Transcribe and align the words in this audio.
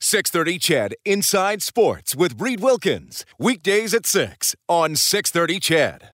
630 0.00 0.58
CHED 0.58 0.94
Inside 1.04 1.62
Sports 1.62 2.14
with 2.14 2.40
Reed 2.40 2.60
Wilkins. 2.60 3.24
Weekdays 3.38 3.94
at 3.94 4.06
6 4.06 4.54
on 4.68 4.94
630 4.94 5.60
CHED. 5.60 6.10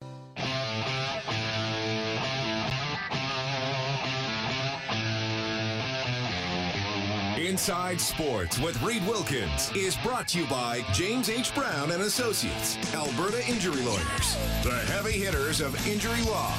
Inside 7.37 7.99
Sports 7.99 8.59
with 8.59 8.81
Reed 8.81 9.05
Wilkins 9.05 9.71
is 9.75 9.97
brought 9.97 10.29
to 10.29 10.39
you 10.39 10.47
by 10.47 10.85
James 10.93 11.29
H. 11.29 11.53
Brown 11.53 11.91
and 11.91 12.03
Associates, 12.03 12.77
Alberta 12.93 13.45
Injury 13.47 13.81
Lawyers, 13.81 14.37
the 14.63 14.79
heavy 14.87 15.11
hitters 15.11 15.59
of 15.59 15.75
injury 15.85 16.21
law. 16.23 16.55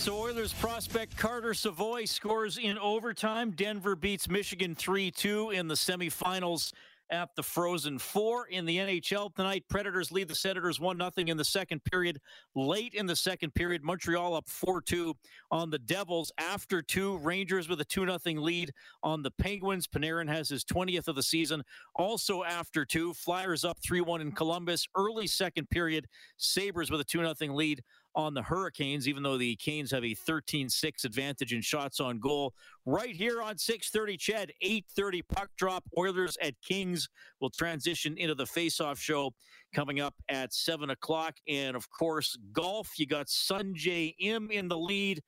So 0.00 0.16
Oilers 0.16 0.54
prospect 0.54 1.14
Carter 1.18 1.52
Savoie 1.52 2.06
scores 2.06 2.56
in 2.56 2.78
overtime. 2.78 3.50
Denver 3.50 3.94
beats 3.94 4.30
Michigan 4.30 4.74
3 4.74 5.10
2 5.10 5.50
in 5.50 5.68
the 5.68 5.74
semifinals 5.74 6.72
at 7.10 7.28
the 7.36 7.42
Frozen 7.42 7.98
Four. 7.98 8.46
In 8.46 8.64
the 8.64 8.78
NHL 8.78 9.34
tonight, 9.34 9.64
Predators 9.68 10.10
lead 10.10 10.28
the 10.28 10.34
Senators 10.34 10.80
1 10.80 10.96
0 10.96 11.10
in 11.26 11.36
the 11.36 11.44
second 11.44 11.84
period. 11.84 12.18
Late 12.54 12.94
in 12.94 13.04
the 13.04 13.14
second 13.14 13.54
period, 13.54 13.84
Montreal 13.84 14.34
up 14.34 14.48
4 14.48 14.80
2 14.80 15.14
on 15.50 15.68
the 15.68 15.78
Devils. 15.78 16.32
After 16.38 16.80
two, 16.80 17.18
Rangers 17.18 17.68
with 17.68 17.82
a 17.82 17.84
2 17.84 18.06
0 18.06 18.40
lead 18.40 18.72
on 19.02 19.22
the 19.22 19.32
Penguins. 19.32 19.86
Panarin 19.86 20.28
has 20.28 20.48
his 20.48 20.64
20th 20.64 21.08
of 21.08 21.14
the 21.14 21.22
season. 21.22 21.62
Also 21.94 22.42
after 22.42 22.86
two, 22.86 23.12
Flyers 23.12 23.66
up 23.66 23.78
3 23.82 24.00
1 24.00 24.22
in 24.22 24.32
Columbus. 24.32 24.88
Early 24.96 25.26
second 25.26 25.68
period, 25.68 26.06
Sabres 26.38 26.90
with 26.90 27.02
a 27.02 27.04
2 27.04 27.34
0 27.34 27.54
lead 27.54 27.82
on 28.14 28.34
the 28.34 28.42
Hurricanes, 28.42 29.08
even 29.08 29.22
though 29.22 29.38
the 29.38 29.56
Canes 29.56 29.90
have 29.90 30.04
a 30.04 30.14
13-6 30.14 31.04
advantage 31.04 31.52
in 31.52 31.60
shots 31.60 32.00
on 32.00 32.18
goal. 32.18 32.54
Right 32.86 33.14
here 33.14 33.42
on 33.42 33.56
6:30, 33.56 34.18
CHED 34.18 34.52
8:30 34.62 35.22
puck 35.28 35.50
drop. 35.56 35.84
Oilers 35.96 36.36
at 36.42 36.54
Kings 36.62 37.08
will 37.40 37.50
transition 37.50 38.16
into 38.18 38.34
the 38.34 38.46
face-off 38.46 38.98
show 38.98 39.32
coming 39.74 40.00
up 40.00 40.14
at 40.28 40.52
seven 40.52 40.90
o'clock, 40.90 41.36
and 41.46 41.76
of 41.76 41.88
course 41.90 42.36
golf. 42.52 42.98
You 42.98 43.06
got 43.06 43.26
Sungjae 43.26 44.14
Im 44.18 44.50
in 44.50 44.68
the 44.68 44.78
lead. 44.78 45.22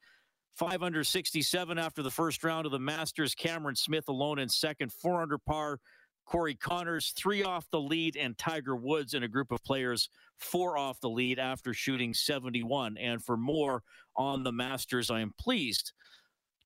5 0.57 0.83
under 0.83 1.03
67 1.03 1.79
after 1.79 2.03
the 2.03 2.11
first 2.11 2.45
round 2.45 2.67
of 2.67 2.73
the 2.73 2.79
Masters. 2.79 3.35
Cameron 3.35 3.75
Smith 3.75 4.09
alone 4.09 4.39
in 4.39 4.51
second, 4.51 4.93
4 4.93 5.23
under 5.23 5.39
par 5.39 5.79
Corey 6.25 6.55
Conners, 6.55 7.13
three 7.17 7.43
off 7.43 7.69
the 7.71 7.81
lead, 7.81 8.17
and 8.17 8.37
Tiger 8.39 8.77
Woods 8.77 9.15
and 9.15 9.25
a 9.25 9.29
group 9.29 9.53
of 9.53 9.63
players, 9.65 10.09
four 10.39 10.79
off 10.79 11.01
the 11.01 11.11
lead 11.11 11.39
after 11.39 11.75
shooting 11.75 12.15
71. 12.15 12.97
And 12.97 13.23
for 13.23 13.37
more 13.37 13.83
on 14.17 14.43
the 14.43 14.53
Masters, 14.53 15.11
I 15.11 15.21
am 15.21 15.33
pleased 15.39 15.93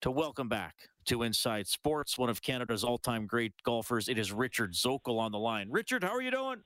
to 0.02 0.10
welcome 0.10 0.48
back 0.48 0.74
to 1.06 1.22
Inside 1.22 1.66
Sports, 1.66 2.18
one 2.18 2.28
of 2.28 2.42
Canada's 2.42 2.84
all 2.84 2.98
time 2.98 3.26
great 3.26 3.52
golfers. 3.64 4.08
It 4.08 4.18
is 4.18 4.32
Richard 4.32 4.74
Zokol 4.74 5.18
on 5.18 5.32
the 5.32 5.38
line. 5.38 5.68
Richard, 5.70 6.04
how 6.04 6.14
are 6.14 6.22
you 6.22 6.30
doing? 6.30 6.62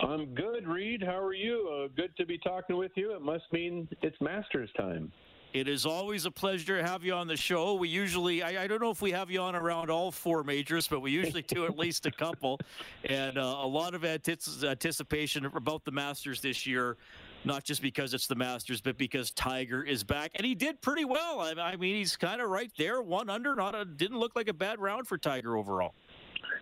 I'm 0.00 0.34
good, 0.34 0.66
Reed. 0.66 1.02
How 1.04 1.18
are 1.18 1.34
you? 1.34 1.68
Uh, 1.68 1.88
good 1.96 2.16
to 2.16 2.26
be 2.26 2.38
talking 2.38 2.76
with 2.76 2.92
you. 2.96 3.14
It 3.14 3.22
must 3.22 3.44
mean 3.52 3.88
it's 4.02 4.16
Masters 4.20 4.70
time. 4.76 5.12
It 5.54 5.68
is 5.68 5.86
always 5.86 6.24
a 6.26 6.32
pleasure 6.32 6.78
to 6.78 6.84
have 6.84 7.04
you 7.04 7.14
on 7.14 7.28
the 7.28 7.36
show. 7.36 7.74
We 7.74 7.88
usually, 7.88 8.42
I, 8.42 8.64
I, 8.64 8.66
don't 8.66 8.82
know 8.82 8.90
if 8.90 9.00
we 9.00 9.12
have 9.12 9.30
you 9.30 9.40
on 9.40 9.54
around 9.54 9.88
all 9.88 10.10
four 10.10 10.42
majors, 10.42 10.88
but 10.88 10.98
we 10.98 11.12
usually 11.12 11.42
do 11.42 11.64
at 11.64 11.78
least 11.78 12.06
a 12.06 12.10
couple. 12.10 12.58
And 13.04 13.38
uh, 13.38 13.58
a 13.62 13.66
lot 13.66 13.94
of 13.94 14.04
anticipation 14.04 15.46
about 15.46 15.84
the 15.84 15.92
Masters 15.92 16.40
this 16.40 16.66
year, 16.66 16.96
not 17.44 17.62
just 17.62 17.82
because 17.82 18.14
it's 18.14 18.26
the 18.26 18.34
Masters, 18.34 18.80
but 18.80 18.98
because 18.98 19.30
Tiger 19.30 19.84
is 19.84 20.02
back. 20.02 20.32
And 20.34 20.44
he 20.44 20.56
did 20.56 20.82
pretty 20.82 21.04
well. 21.04 21.38
I, 21.38 21.52
I 21.56 21.76
mean, 21.76 21.94
he's 21.94 22.16
kind 22.16 22.40
of 22.40 22.50
right 22.50 22.72
there, 22.76 23.00
one 23.00 23.30
under. 23.30 23.54
Not 23.54 23.76
a, 23.76 23.84
didn't 23.84 24.18
look 24.18 24.34
like 24.34 24.48
a 24.48 24.54
bad 24.54 24.80
round 24.80 25.06
for 25.06 25.16
Tiger 25.18 25.56
overall. 25.56 25.94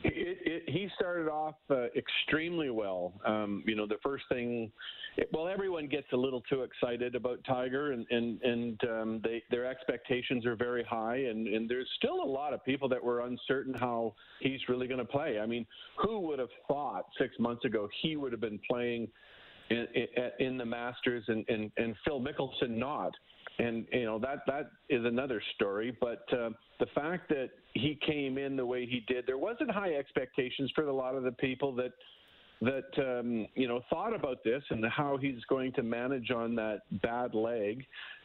It, 0.04 0.38
it, 0.44 0.62
he 0.68 0.88
started 0.96 1.28
off 1.28 1.54
uh, 1.70 1.86
extremely 1.96 2.70
well. 2.70 3.12
Um, 3.24 3.62
you 3.66 3.76
know, 3.76 3.86
the 3.86 3.98
first 4.02 4.24
thing, 4.28 4.70
well, 5.32 5.48
everyone 5.48 5.86
gets 5.86 6.06
a 6.12 6.16
little 6.16 6.40
too 6.42 6.62
excited 6.62 7.14
about 7.14 7.38
Tiger, 7.46 7.92
and 7.92 8.06
and 8.10 8.42
and 8.42 8.80
um, 8.84 9.20
they 9.22 9.42
their 9.50 9.66
expectations 9.66 10.44
are 10.44 10.56
very 10.56 10.82
high, 10.84 11.16
and 11.16 11.46
and 11.46 11.68
there's 11.68 11.88
still 11.98 12.22
a 12.22 12.26
lot 12.26 12.52
of 12.52 12.64
people 12.64 12.88
that 12.88 13.02
were 13.02 13.20
uncertain 13.20 13.74
how 13.74 14.14
he's 14.40 14.60
really 14.68 14.88
going 14.88 14.98
to 14.98 15.04
play. 15.04 15.38
I 15.40 15.46
mean, 15.46 15.66
who 15.98 16.20
would 16.20 16.38
have 16.38 16.48
thought 16.66 17.06
six 17.18 17.38
months 17.38 17.64
ago 17.64 17.88
he 18.00 18.16
would 18.16 18.32
have 18.32 18.40
been 18.40 18.60
playing 18.68 19.08
in, 19.70 19.86
in, 19.94 20.46
in 20.46 20.58
the 20.58 20.66
Masters, 20.66 21.24
and, 21.28 21.44
and 21.48 21.70
and 21.76 21.94
Phil 22.04 22.20
Mickelson 22.20 22.70
not? 22.70 23.12
And 23.62 23.86
you 23.92 24.04
know 24.04 24.18
that 24.18 24.42
that 24.46 24.70
is 24.88 25.04
another 25.04 25.42
story. 25.54 25.96
But 26.00 26.24
uh, 26.32 26.50
the 26.80 26.86
fact 26.94 27.28
that 27.28 27.50
he 27.74 27.98
came 28.06 28.38
in 28.38 28.56
the 28.56 28.66
way 28.66 28.86
he 28.86 29.04
did, 29.06 29.26
there 29.26 29.38
wasn't 29.38 29.70
high 29.70 29.94
expectations 29.94 30.70
for 30.74 30.84
a 30.84 30.92
lot 30.92 31.14
of 31.14 31.22
the 31.22 31.32
people 31.32 31.74
that 31.76 31.92
that 32.60 33.18
um, 33.18 33.46
you 33.54 33.68
know 33.68 33.80
thought 33.90 34.14
about 34.14 34.44
this 34.44 34.62
and 34.70 34.84
how 34.86 35.16
he's 35.16 35.42
going 35.48 35.72
to 35.74 35.82
manage 35.82 36.30
on 36.30 36.54
that 36.56 36.80
bad 37.02 37.34
leg. 37.34 37.84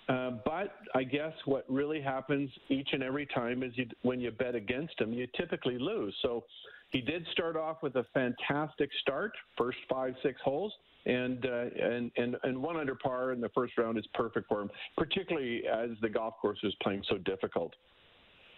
Uh, 0.09 0.31
but 0.46 0.75
I 0.96 1.03
guess 1.03 1.34
what 1.46 1.66
really 1.68 2.02
happens 2.02 2.50
each 2.69 2.90
and 2.94 3.04
every 3.04 3.25
time 3.25 3.62
is 3.62 3.74
you, 3.75 3.88
when 4.04 4.22
you 4.22 4.31
bet 4.31 4.56
against 4.56 5.00
him, 5.02 5.12
you 5.12 5.28
typically 5.36 5.78
lose. 5.78 6.16
So 6.22 6.46
he 6.92 7.02
did 7.02 7.28
start 7.34 7.58
off 7.58 7.84
with 7.84 7.98
a 7.98 8.06
fantastic 8.14 8.90
start, 9.02 9.34
first 9.58 9.80
five, 9.90 10.14
six 10.24 10.40
holes 10.42 10.72
and 11.07 11.45
uh, 11.45 11.66
and 11.81 12.12
and 12.18 12.38
and 12.44 12.62
one 12.62 12.78
under 12.78 12.95
par 12.95 13.31
in 13.31 13.41
the 13.41 13.50
first 13.50 13.78
round 13.78 13.97
is 13.97 14.06
perfect 14.13 14.47
for 14.47 14.62
him, 14.62 14.69
particularly 14.97 15.63
as 15.66 15.91
the 16.01 16.09
golf 16.09 16.35
course 16.41 16.59
is 16.63 16.73
playing 16.84 17.03
so 17.09 17.18
difficult. 17.18 17.73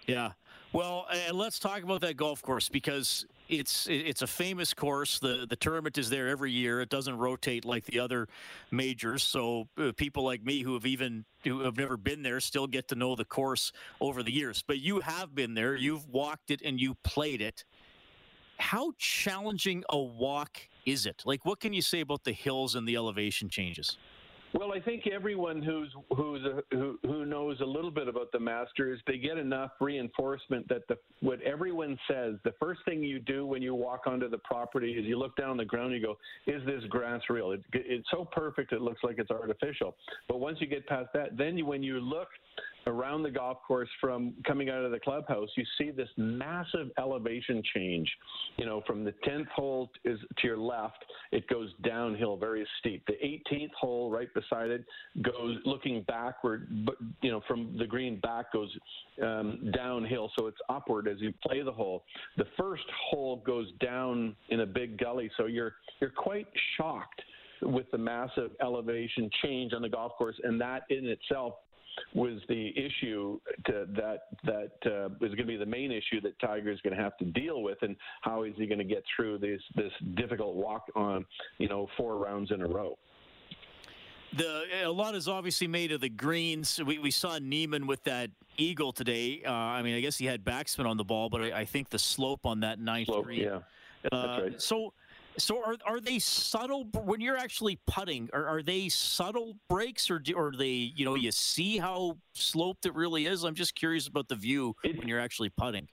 Yeah. 0.08 0.32
Well, 0.72 1.08
and 1.12 1.38
let's 1.38 1.58
talk 1.58 1.82
about 1.84 2.02
that 2.02 2.16
golf 2.16 2.42
course 2.42 2.70
because 2.70 3.26
it's 3.48 3.88
it's 3.90 4.22
a 4.22 4.28
famous 4.28 4.74
course. 4.74 5.20
The 5.20 5.46
the 5.50 5.56
tournament 5.56 5.98
is 5.98 6.10
there 6.10 6.28
every 6.28 6.52
year. 6.52 6.82
It 6.82 6.90
doesn't 6.90 7.18
rotate 7.18 7.66
like 7.66 7.86
the 7.86 8.00
other 8.00 8.28
majors. 8.72 9.24
So 9.24 9.68
uh, 9.78 9.92
people 9.96 10.24
like 10.24 10.44
me 10.44 10.62
who 10.62 10.74
have 10.74 10.86
even 10.86 11.26
who 11.44 11.62
have 11.62 11.78
never 11.78 11.98
been 11.98 12.22
there 12.24 12.40
still 12.40 12.68
get 12.68 12.88
to 12.90 12.96
know 12.96 13.16
the 13.16 13.26
course 13.26 13.72
over 14.02 14.22
the 14.24 14.32
years. 14.32 14.64
But 14.66 14.80
you 14.80 15.00
have 15.02 15.34
been 15.34 15.54
there. 15.54 15.76
You've 15.76 16.08
walked 16.08 16.52
it 16.52 16.62
and 16.64 16.80
you 16.80 16.96
played 17.04 17.42
it. 17.42 17.66
How 18.60 18.92
challenging 18.98 19.84
a 19.90 19.98
walk 19.98 20.60
is 20.86 21.06
it? 21.06 21.24
Like, 21.26 21.46
what 21.46 21.60
can 21.60 21.74
you 21.74 21.82
say 21.82 22.02
about 22.02 22.24
the 22.24 22.34
hills 22.34 22.76
and 22.76 22.88
the 22.88 22.96
elevation 22.96 23.50
changes? 23.50 23.98
Well, 24.54 24.74
I 24.74 24.80
think 24.80 25.06
everyone 25.06 25.62
who's 25.62 25.94
who's 26.16 26.42
a, 26.44 26.64
who 26.76 26.98
who 27.04 27.24
knows 27.24 27.62
a 27.62 27.66
little 27.66 27.92
bit 27.92 28.08
about 28.08 28.32
the 28.32 28.40
Masters, 28.40 29.00
they 29.06 29.18
get 29.18 29.38
enough 29.38 29.72
reinforcement 29.80 30.68
that 30.70 30.88
the 30.88 30.98
what 31.20 31.40
everyone 31.44 32.00
says. 32.10 32.34
The 32.44 32.54
first 32.60 32.80
thing 32.84 33.04
you 33.04 33.20
do 33.20 33.46
when 33.46 33.62
you 33.62 33.76
walk 33.76 34.08
onto 34.08 34.28
the 34.28 34.40
property 34.40 34.94
is 34.94 35.06
you 35.06 35.20
look 35.20 35.36
down 35.36 35.56
the 35.56 35.66
ground. 35.66 35.94
You 35.94 36.02
go, 36.02 36.18
"Is 36.48 36.66
this 36.66 36.84
grass 36.90 37.22
real?" 37.30 37.52
It, 37.52 37.64
it's 37.74 38.08
so 38.10 38.26
perfect 38.26 38.74
it 38.74 38.82
looks 38.82 39.04
like 39.04 39.20
it's 39.20 39.30
artificial. 39.30 39.96
But 40.28 40.40
once 40.40 40.58
you 40.60 40.66
get 40.66 40.88
past 40.88 41.10
that, 41.14 41.38
then 41.38 41.56
you, 41.56 41.68
when 41.68 41.84
you 41.84 42.00
look 42.00 42.30
around 42.90 43.24
the 43.24 43.32
golf 43.32 43.60
course 43.66 43.90
from 44.02 44.34
coming 44.46 44.70
out 44.70 44.84
of 44.84 44.92
the 44.92 45.00
clubhouse, 45.00 45.50
you 45.56 45.64
see 45.78 45.92
this 45.92 46.10
massive 46.18 46.90
elevation 46.98 47.62
change. 47.74 48.10
You 48.58 48.66
know, 48.66 48.82
from 48.86 49.04
the 49.04 49.14
10th 49.26 49.48
hole 49.48 49.90
is 50.04 50.20
to 50.40 50.48
your 50.48 50.58
left, 50.58 51.06
it 51.32 51.48
goes 51.48 51.70
downhill 51.84 52.36
very 52.36 52.68
steep. 52.80 53.06
The 53.06 53.14
18th 53.14 53.72
hole 53.80 54.12
right 54.12 54.28
beside 54.34 54.72
it 54.72 54.84
goes 55.22 55.58
looking 55.66 56.04
backward, 56.08 56.86
but 56.86 56.96
you 57.22 57.32
know, 57.32 57.42
from 57.48 57.78
the 57.78 57.86
green 57.86 58.20
back 58.20 58.52
goes 58.52 58.76
um, 59.24 59.72
downhill, 59.74 60.32
so 60.38 60.48
it's 60.48 60.58
upward 60.70 61.08
as 61.08 61.20
you 61.20 61.34
play 61.46 61.62
the 61.62 61.72
hole. 61.72 62.04
The 62.38 62.48
first 62.58 62.86
hole 63.10 63.44
goes 63.46 63.68
down 63.80 64.36
in 64.50 64.62
a 64.62 64.66
big 64.66 64.98
gully, 64.98 65.30
so 65.38 65.46
you're 65.46 65.74
you're 66.00 66.10
quite 66.10 66.48
shocked 66.78 67.22
with 67.62 67.90
the 67.92 67.98
massive 67.98 68.52
elevation 68.62 69.30
change 69.44 69.74
on 69.74 69.82
the 69.82 69.90
golf 69.90 70.14
course, 70.18 70.40
and 70.44 70.60
that 70.62 70.84
in 70.90 71.06
itself 71.06 71.56
was 72.14 72.40
the 72.48 72.74
issue 72.78 73.40
to, 73.68 73.88
that 73.96 74.20
that 74.44 74.72
uh, 74.86 75.10
was 75.20 75.30
going 75.30 75.38
to 75.38 75.46
be 75.46 75.58
the 75.58 75.66
main 75.66 75.92
issue 75.92 76.22
that 76.22 76.40
Tiger 76.40 76.72
is 76.72 76.80
going 76.82 76.96
to 76.96 77.02
have 77.02 77.18
to 77.18 77.26
deal 77.26 77.62
with, 77.62 77.78
and 77.82 77.96
how 78.22 78.44
is 78.44 78.54
he 78.58 78.66
going 78.66 78.80
to 78.80 78.86
get 78.86 79.04
through 79.16 79.40
this 79.40 79.62
this 79.76 79.92
difficult 80.16 80.56
walk 80.56 80.86
on 80.96 81.26
you 81.58 81.68
know 81.68 81.88
four 81.98 82.18
rounds 82.18 82.52
in 82.52 82.62
a 82.62 82.68
row. 82.68 82.98
The 84.38 84.64
a 84.84 84.92
lot 84.92 85.16
is 85.16 85.28
obviously 85.28 85.68
made 85.68 85.92
of 85.92 86.02
the 86.02 86.10
greens. 86.10 86.80
We, 86.86 87.00
we 87.00 87.12
saw 87.12 87.40
Niemann 87.40 87.88
with 87.88 88.04
that 88.04 88.30
eagle 88.58 88.92
today. 88.92 89.42
Uh, 89.46 89.52
I 89.52 89.82
mean, 89.82 89.96
I 89.96 90.02
guess 90.02 90.18
he 90.18 90.26
had 90.26 90.44
backspin 90.44 90.86
on 90.86 90.98
the 90.98 91.04
ball, 91.04 91.30
but 91.30 91.42
I, 91.42 91.62
I 91.62 91.66
think 91.66 91.90
the 91.90 92.00
slope 92.00 92.46
on 92.46 92.60
that 92.60 92.80
ninth 92.80 93.08
Slope, 93.08 93.26
green. 93.26 93.42
yeah. 93.42 93.60
Uh, 94.12 94.28
That's 94.28 94.42
right. 94.44 94.62
So, 94.62 94.94
so 95.40 95.64
are 95.64 95.76
are 95.86 96.00
they 96.00 96.20
subtle 96.20 96.84
when 97.04 97.22
you're 97.22 97.38
actually 97.38 97.80
putting? 97.88 98.30
Are, 98.34 98.46
are 98.46 98.62
they 98.62 98.90
subtle 98.90 99.56
breaks, 99.70 100.10
or 100.12 100.20
do, 100.20 100.34
or 100.34 100.52
they 100.58 100.70
you 100.96 101.06
know 101.06 101.16
you 101.16 101.32
see 101.32 101.78
how 101.78 102.18
sloped 102.34 102.86
it 102.86 102.94
really 102.96 103.26
is? 103.26 103.44
I'm 103.44 103.56
just 103.56 103.76
curious 103.76 104.08
about 104.08 104.28
the 104.28 104.36
view 104.36 104.76
It- 104.84 104.98
when 104.98 105.08
you're 105.08 105.20
actually 105.20 105.50
putting. 105.50 105.88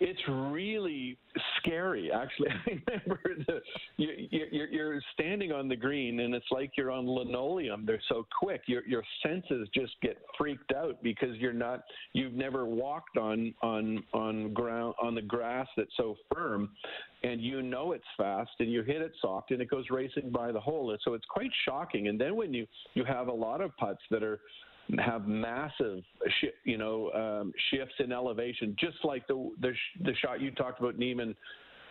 It's 0.00 0.20
really 0.28 1.18
scary, 1.58 2.10
actually. 2.12 2.48
I 2.66 2.80
remember 3.04 3.20
the, 3.46 3.60
you, 3.96 4.28
you, 4.30 4.46
you're, 4.50 4.68
you're 4.68 5.00
standing 5.14 5.52
on 5.52 5.68
the 5.68 5.76
green, 5.76 6.20
and 6.20 6.34
it's 6.34 6.46
like 6.50 6.72
you're 6.76 6.90
on 6.90 7.08
linoleum. 7.08 7.84
They're 7.84 8.00
so 8.08 8.26
quick. 8.38 8.62
Your 8.66 8.86
your 8.86 9.02
senses 9.22 9.68
just 9.74 9.92
get 10.02 10.18
freaked 10.36 10.72
out 10.72 11.02
because 11.02 11.36
you're 11.38 11.52
not. 11.52 11.82
You've 12.12 12.34
never 12.34 12.64
walked 12.64 13.16
on 13.16 13.54
on 13.62 14.04
on 14.12 14.52
ground 14.52 14.94
on 15.02 15.14
the 15.14 15.22
grass 15.22 15.66
that's 15.76 15.90
so 15.96 16.16
firm, 16.32 16.70
and 17.24 17.40
you 17.40 17.62
know 17.62 17.92
it's 17.92 18.04
fast, 18.16 18.50
and 18.60 18.70
you 18.70 18.82
hit 18.82 19.02
it 19.02 19.12
soft, 19.20 19.50
and 19.50 19.60
it 19.60 19.68
goes 19.68 19.86
racing 19.90 20.30
by 20.30 20.52
the 20.52 20.60
hole. 20.60 20.90
And 20.90 21.00
so 21.04 21.14
it's 21.14 21.26
quite 21.28 21.50
shocking. 21.64 22.08
And 22.08 22.20
then 22.20 22.36
when 22.36 22.54
you 22.54 22.66
you 22.94 23.04
have 23.04 23.28
a 23.28 23.32
lot 23.32 23.60
of 23.60 23.76
putts 23.76 24.02
that 24.10 24.22
are 24.22 24.38
have 24.98 25.26
massive, 25.26 26.02
shi 26.40 26.50
you 26.64 26.78
know, 26.78 27.10
um, 27.12 27.52
shifts 27.70 27.94
in 27.98 28.12
elevation, 28.12 28.74
just 28.78 28.96
like 29.04 29.26
the 29.26 29.50
the, 29.60 29.72
sh- 29.72 30.02
the 30.04 30.14
shot 30.16 30.40
you 30.40 30.50
talked 30.50 30.80
about, 30.80 30.98
Niemann. 30.98 31.34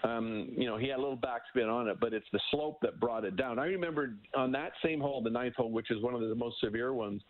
Um, 0.03 0.49
you 0.55 0.67
know, 0.67 0.77
he 0.77 0.87
had 0.87 0.99
a 0.99 1.01
little 1.01 1.17
backspin 1.17 1.67
on 1.71 1.87
it, 1.87 1.99
but 1.99 2.13
it's 2.13 2.27
the 2.31 2.39
slope 2.51 2.77
that 2.83 2.99
brought 2.99 3.25
it 3.25 3.35
down. 3.35 3.57
I 3.57 3.65
remember 3.65 4.13
on 4.35 4.51
that 4.51 4.73
same 4.85 5.01
hole, 5.01 5.23
the 5.23 5.29
ninth 5.29 5.55
hole, 5.55 5.71
which 5.71 5.89
is 5.89 6.03
one 6.03 6.13
of 6.13 6.21
the 6.21 6.35
most 6.35 6.59
severe 6.59 6.93
ones, 6.93 7.21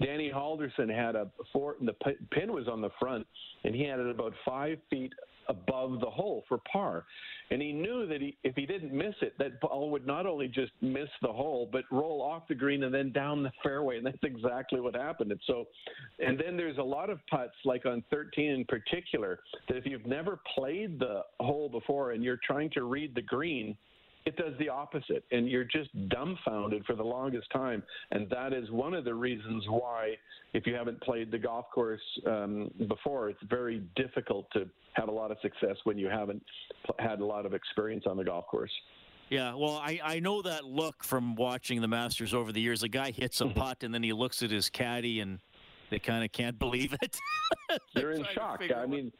Danny 0.00 0.30
Halldorson 0.32 0.88
had 0.88 1.16
a 1.16 1.28
four. 1.52 1.76
The 1.80 1.94
pin 2.30 2.52
was 2.52 2.68
on 2.68 2.80
the 2.80 2.90
front, 3.00 3.26
and 3.64 3.74
he 3.74 3.82
had 3.82 3.98
it 3.98 4.08
about 4.08 4.34
five 4.44 4.78
feet 4.88 5.12
above 5.48 6.00
the 6.00 6.10
hole 6.10 6.44
for 6.48 6.58
par. 6.70 7.04
And 7.50 7.60
he 7.60 7.72
knew 7.72 8.06
that 8.06 8.20
he, 8.20 8.36
if 8.44 8.56
he 8.56 8.64
didn't 8.64 8.92
miss 8.92 9.14
it, 9.20 9.34
that 9.38 9.60
ball 9.60 9.90
would 9.90 10.06
not 10.06 10.24
only 10.24 10.48
just 10.48 10.72
miss 10.80 11.08
the 11.20 11.32
hole, 11.32 11.68
but 11.70 11.84
roll 11.90 12.22
off 12.22 12.48
the 12.48 12.54
green 12.54 12.84
and 12.84 12.94
then 12.94 13.12
down 13.12 13.42
the 13.42 13.52
fairway. 13.62 13.98
And 13.98 14.06
that's 14.06 14.22
exactly 14.22 14.80
what 14.80 14.94
happened. 14.94 15.32
And 15.32 15.40
so, 15.46 15.66
and 16.18 16.38
then 16.38 16.56
there's 16.56 16.78
a 16.78 16.82
lot 16.82 17.10
of 17.10 17.18
putts, 17.28 17.54
like 17.64 17.84
on 17.84 18.02
13 18.10 18.50
in 18.50 18.64
particular, 18.64 19.40
that 19.68 19.76
if 19.76 19.84
you've 19.84 20.06
never 20.06 20.40
played 20.54 20.98
the 20.98 21.22
hole 21.40 21.68
before 21.68 22.12
and 22.12 22.24
you're 22.24 22.40
trying 22.46 22.70
to 22.70 22.84
read 22.84 23.14
the 23.14 23.22
green, 23.22 23.76
it 24.24 24.36
does 24.36 24.52
the 24.58 24.68
opposite 24.68 25.24
and 25.32 25.48
you're 25.48 25.64
just 25.64 25.90
dumbfounded 26.08 26.84
for 26.84 26.94
the 26.94 27.02
longest 27.02 27.50
time 27.52 27.82
and 28.10 28.28
that 28.30 28.52
is 28.52 28.70
one 28.70 28.94
of 28.94 29.04
the 29.04 29.14
reasons 29.14 29.64
why 29.68 30.14
if 30.54 30.66
you 30.66 30.74
haven't 30.74 31.00
played 31.02 31.30
the 31.30 31.38
golf 31.38 31.66
course 31.74 32.00
um, 32.26 32.70
before 32.88 33.30
it's 33.30 33.42
very 33.48 33.82
difficult 33.96 34.46
to 34.52 34.68
have 34.94 35.08
a 35.08 35.12
lot 35.12 35.30
of 35.30 35.36
success 35.42 35.76
when 35.84 35.98
you 35.98 36.08
haven't 36.08 36.42
had 36.98 37.20
a 37.20 37.24
lot 37.24 37.46
of 37.46 37.54
experience 37.54 38.04
on 38.06 38.16
the 38.16 38.24
golf 38.24 38.46
course 38.46 38.72
Yeah, 39.30 39.54
well, 39.54 39.76
I, 39.76 39.98
I 40.04 40.20
know 40.20 40.42
that 40.42 40.64
look 40.64 41.02
from 41.02 41.36
watching 41.36 41.80
the 41.80 41.88
Masters 41.88 42.34
over 42.34 42.52
the 42.52 42.60
years. 42.60 42.82
A 42.82 42.88
guy 42.88 43.12
hits 43.12 43.40
a 43.40 43.46
putt 43.46 43.82
and 43.82 43.94
then 43.94 44.02
he 44.02 44.12
looks 44.12 44.42
at 44.42 44.50
his 44.50 44.68
caddy 44.68 45.20
and 45.20 45.38
they 45.88 45.98
kind 45.98 46.22
of 46.22 46.32
can't 46.32 46.58
believe 46.58 46.94
it. 47.00 47.16
They're 47.94 48.12
in 48.12 48.26
shock 48.34 48.62
i 48.76 48.86
mean 48.86 49.12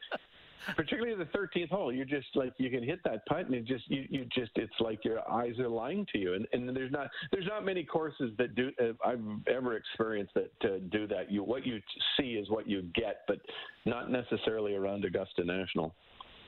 particularly 0.75 1.15
the 1.15 1.29
13th 1.37 1.69
hole 1.69 1.91
you're 1.91 2.05
just 2.05 2.27
like 2.35 2.53
you 2.57 2.69
can 2.69 2.81
hit 2.83 2.99
that 3.03 3.25
putt 3.25 3.45
and 3.45 3.53
it 3.53 3.65
just 3.65 3.83
you, 3.89 4.05
you 4.09 4.25
just 4.25 4.51
it's 4.55 4.73
like 4.79 5.03
your 5.03 5.19
eyes 5.29 5.57
are 5.59 5.67
lying 5.67 6.05
to 6.11 6.17
you 6.17 6.33
and, 6.35 6.47
and 6.53 6.75
there's 6.75 6.91
not 6.91 7.07
there's 7.31 7.45
not 7.47 7.65
many 7.65 7.83
courses 7.83 8.31
that 8.37 8.55
do 8.55 8.71
uh, 8.81 8.93
i've 9.05 9.19
ever 9.47 9.75
experienced 9.75 10.33
that 10.33 10.51
uh, 10.63 10.77
do 10.89 11.05
that 11.07 11.31
you 11.31 11.43
what 11.43 11.65
you 11.65 11.79
see 12.17 12.33
is 12.33 12.49
what 12.49 12.67
you 12.67 12.83
get 12.95 13.21
but 13.27 13.39
not 13.85 14.09
necessarily 14.09 14.73
around 14.75 15.03
augusta 15.05 15.43
national 15.43 15.93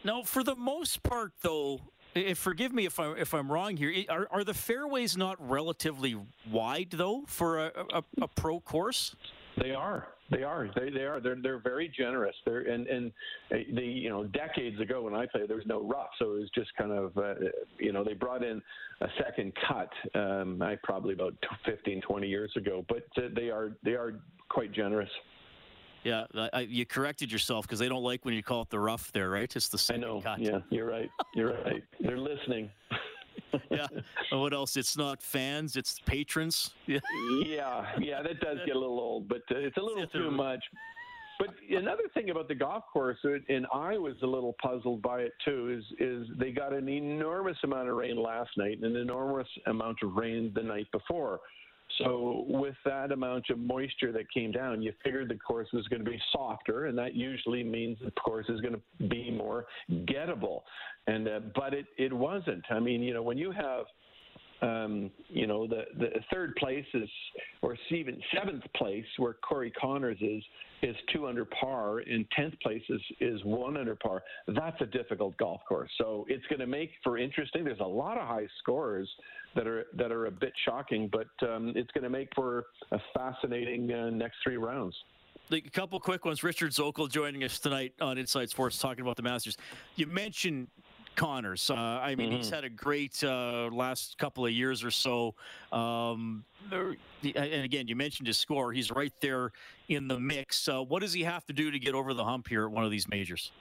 No, 0.06 0.24
for 0.24 0.44
the 0.44 0.56
most 0.56 1.02
part, 1.02 1.32
though, 1.42 1.80
i- 2.16 2.36
forgive 2.36 2.72
me 2.72 2.86
if 2.86 3.00
I'm 3.00 3.18
if 3.18 3.34
I'm 3.34 3.52
wrong 3.52 3.76
here. 3.76 3.92
Are 4.08 4.28
are 4.30 4.44
the 4.44 4.54
fairways 4.54 5.18
not 5.18 5.36
relatively 5.50 6.16
wide 6.52 6.92
though 6.92 7.24
for 7.26 7.50
a, 7.66 7.72
a, 8.00 8.04
a 8.22 8.28
pro 8.28 8.60
course? 8.60 9.16
They 9.62 9.72
are. 9.72 10.08
They 10.32 10.44
are. 10.44 10.68
They, 10.76 10.90
they 10.90 11.02
are. 11.06 11.20
They're 11.20 11.38
they're 11.42 11.60
very 11.60 11.88
generous. 11.96 12.36
They're 12.46 12.62
and 12.62 12.88
and 12.88 13.12
the 13.50 13.84
you 13.84 14.10
know 14.10 14.24
decades 14.26 14.80
ago 14.80 15.04
when 15.04 15.14
I 15.14 15.26
played 15.28 15.48
there 15.50 15.56
was 15.58 15.66
no 15.68 15.84
rough, 15.84 16.10
so 16.20 16.34
it 16.36 16.40
was 16.40 16.50
just 16.56 16.76
kind 16.78 16.92
of 16.92 17.16
uh, 17.18 17.36
you 17.80 17.94
know 17.94 18.04
they 18.04 18.14
brought 18.16 18.44
in 18.44 18.62
a 19.02 19.08
second 19.24 19.54
cut. 19.68 19.90
Um, 20.20 20.62
I 20.62 20.78
probably 20.84 21.14
about 21.14 21.36
15, 21.66 22.02
20 22.02 22.28
years 22.28 22.52
ago, 22.56 22.84
but 22.90 23.06
uh, 23.18 23.28
they 23.36 23.50
are 23.50 23.72
they 23.84 23.92
are 23.94 24.20
quite 24.50 24.72
generous. 24.72 25.10
Yeah, 26.04 26.26
I, 26.36 26.50
I- 26.54 26.60
you 26.62 26.86
corrected 26.86 27.32
yourself 27.32 27.66
because 27.68 27.80
they 27.80 27.90
don't 27.90 28.04
like 28.04 28.26
when 28.26 28.34
you 28.34 28.44
call 28.44 28.64
it 28.64 28.70
the 28.70 28.80
rough 28.80 29.12
there, 29.12 29.30
right? 29.30 29.56
It's 29.56 29.70
the 29.70 29.78
I 29.78 29.80
second 29.80 30.02
know. 30.02 30.22
cut. 30.22 30.40
Yeah, 30.40 30.60
you're 30.70 30.88
right. 30.88 31.10
You're 31.36 31.54
right. 31.64 31.84
They're 32.00 32.18
listening. 32.18 32.70
yeah. 33.72 33.88
And 34.32 34.40
what 34.40 34.54
else? 34.54 34.78
It's 34.78 34.98
not 34.98 35.22
fans, 35.22 35.76
it's 35.76 36.00
patrons. 36.06 36.72
Yeah. 36.88 37.00
yeah, 37.44 37.86
yeah, 38.00 38.22
that 38.22 38.40
does 38.40 38.58
get 38.66 38.76
a 38.76 38.80
little 38.80 39.00
old, 39.00 39.28
but 39.28 39.42
uh, 39.52 39.58
it's 39.58 39.78
a 39.78 39.82
little 39.82 40.08
too 40.08 40.30
much. 40.30 40.64
But 41.38 41.50
another 41.70 42.04
thing 42.14 42.30
about 42.30 42.48
the 42.48 42.56
golf 42.56 42.84
course, 42.94 43.18
uh, 43.26 43.34
and 43.50 43.66
I 43.74 43.98
was 43.98 44.16
a 44.24 44.28
little 44.28 44.56
puzzled 44.62 45.02
by 45.02 45.22
it 45.22 45.34
too, 45.44 45.78
is 45.78 45.84
is 46.00 46.28
they 46.38 46.52
got 46.52 46.74
an 46.74 46.88
enormous 46.88 47.58
amount 47.64 47.90
of 47.90 47.96
rain 47.96 48.22
last 48.22 48.52
night 48.58 48.78
and 48.82 48.86
an 48.86 48.96
enormous 48.96 49.48
amount 49.68 49.98
of 50.04 50.16
rain 50.16 50.52
the 50.56 50.64
night 50.64 50.88
before. 50.92 51.40
So 52.00 52.46
with 52.48 52.76
that 52.84 53.12
amount 53.12 53.50
of 53.50 53.58
moisture 53.58 54.12
that 54.12 54.32
came 54.32 54.52
down, 54.52 54.82
you 54.82 54.92
figured 55.04 55.30
the 55.30 55.36
course 55.36 55.68
was 55.72 55.88
going 55.88 56.04
to 56.04 56.10
be 56.10 56.20
softer, 56.32 56.86
and 56.86 56.98
that 56.98 57.16
usually 57.16 57.64
means 57.64 57.98
the 58.04 58.12
course 58.12 58.48
is 58.50 58.60
going 58.62 58.74
to 58.74 59.08
be 59.08 59.32
more 59.32 59.66
gettable. 59.90 60.62
And 61.08 61.28
uh, 61.28 61.40
but 61.54 61.74
it 61.74 61.86
it 61.98 62.12
wasn't. 62.12 62.66
I 62.70 62.80
mean, 62.80 63.02
you 63.02 63.14
know, 63.14 63.24
when 63.24 63.38
you 63.38 63.52
have 63.52 63.86
um, 64.62 65.12
you 65.28 65.48
know, 65.48 65.68
the, 65.68 65.84
the 65.98 66.10
third 66.32 66.56
place 66.56 66.86
is, 66.94 67.10
or 67.62 67.78
even 67.90 68.22
seventh 68.34 68.64
place, 68.76 69.06
where 69.18 69.34
Corey 69.34 69.72
Conners 69.80 70.18
is, 70.22 70.44
is 70.82 70.96
two 71.14 71.28
under 71.28 71.46
par, 71.46 72.00
and 72.00 72.26
tenth 72.36 72.54
place 72.62 72.84
is, 72.90 73.02
is 73.20 73.44
one 73.44 73.78
under 73.78 73.96
par. 73.96 74.24
That's 74.48 74.80
a 74.82 74.86
difficult 74.86 75.38
golf 75.38 75.62
course. 75.68 75.90
So 75.98 76.26
it's 76.30 76.46
going 76.48 76.60
to 76.60 76.68
make 76.68 76.92
for 77.04 77.18
interesting. 77.18 77.64
There's 77.64 77.80
a 77.80 77.84
lot 77.84 78.18
of 78.18 78.28
high 78.28 78.48
scores 78.60 79.10
that 79.56 79.68
are 79.68 79.86
that 79.98 80.12
are 80.12 80.26
a 80.26 80.32
bit 80.32 80.54
shocking, 80.66 81.10
but 81.12 81.28
um, 81.48 81.74
it's 81.76 81.92
going 81.92 82.04
to 82.04 82.10
make 82.10 82.30
for 82.36 82.66
a 82.92 83.00
fascinating 83.14 83.92
uh, 83.92 84.10
next 84.10 84.38
three 84.44 84.58
rounds. 84.58 84.96
A 85.52 85.62
couple 85.62 86.00
quick 86.00 86.26
ones. 86.26 86.44
Richard 86.44 86.72
Zokol 86.72 87.10
joining 87.10 87.44
us 87.44 87.60
tonight 87.60 87.94
on 88.02 88.18
Inside 88.18 88.50
Sports, 88.50 88.80
talking 88.80 89.02
about 89.02 89.16
the 89.16 89.22
Masters. 89.22 89.58
You 89.96 90.08
mentioned 90.08 90.68
Conners. 91.16 91.70
Uh, 91.70 91.76
I 91.76 92.16
mean, 92.16 92.32
he's 92.32 92.50
had 92.50 92.64
a 92.64 92.70
great 92.70 93.24
uh, 93.24 93.70
last 93.72 94.18
couple 94.18 94.46
of 94.46 94.52
years 94.52 94.84
or 94.84 94.92
so. 94.92 95.34
Um, 95.72 96.44
and 96.72 97.64
again, 97.64 97.88
you 97.88 97.96
mentioned 97.96 98.28
his 98.28 98.38
score. 98.38 98.74
He's 98.74 98.92
right 98.92 99.14
there 99.22 99.52
in 99.88 100.08
the 100.08 100.20
mix. 100.20 100.68
Uh, 100.68 100.84
what 100.84 101.02
does 101.02 101.14
he 101.14 101.24
have 101.24 101.46
to 101.46 101.54
do 101.54 101.72
to 101.72 101.80
get 101.80 101.94
over 101.94 102.14
the 102.14 102.24
hump 102.24 102.48
here 102.48 102.66
at 102.66 102.72
one 102.72 102.84
of 102.84 102.92
these 102.92 103.08
majors? 103.08 103.52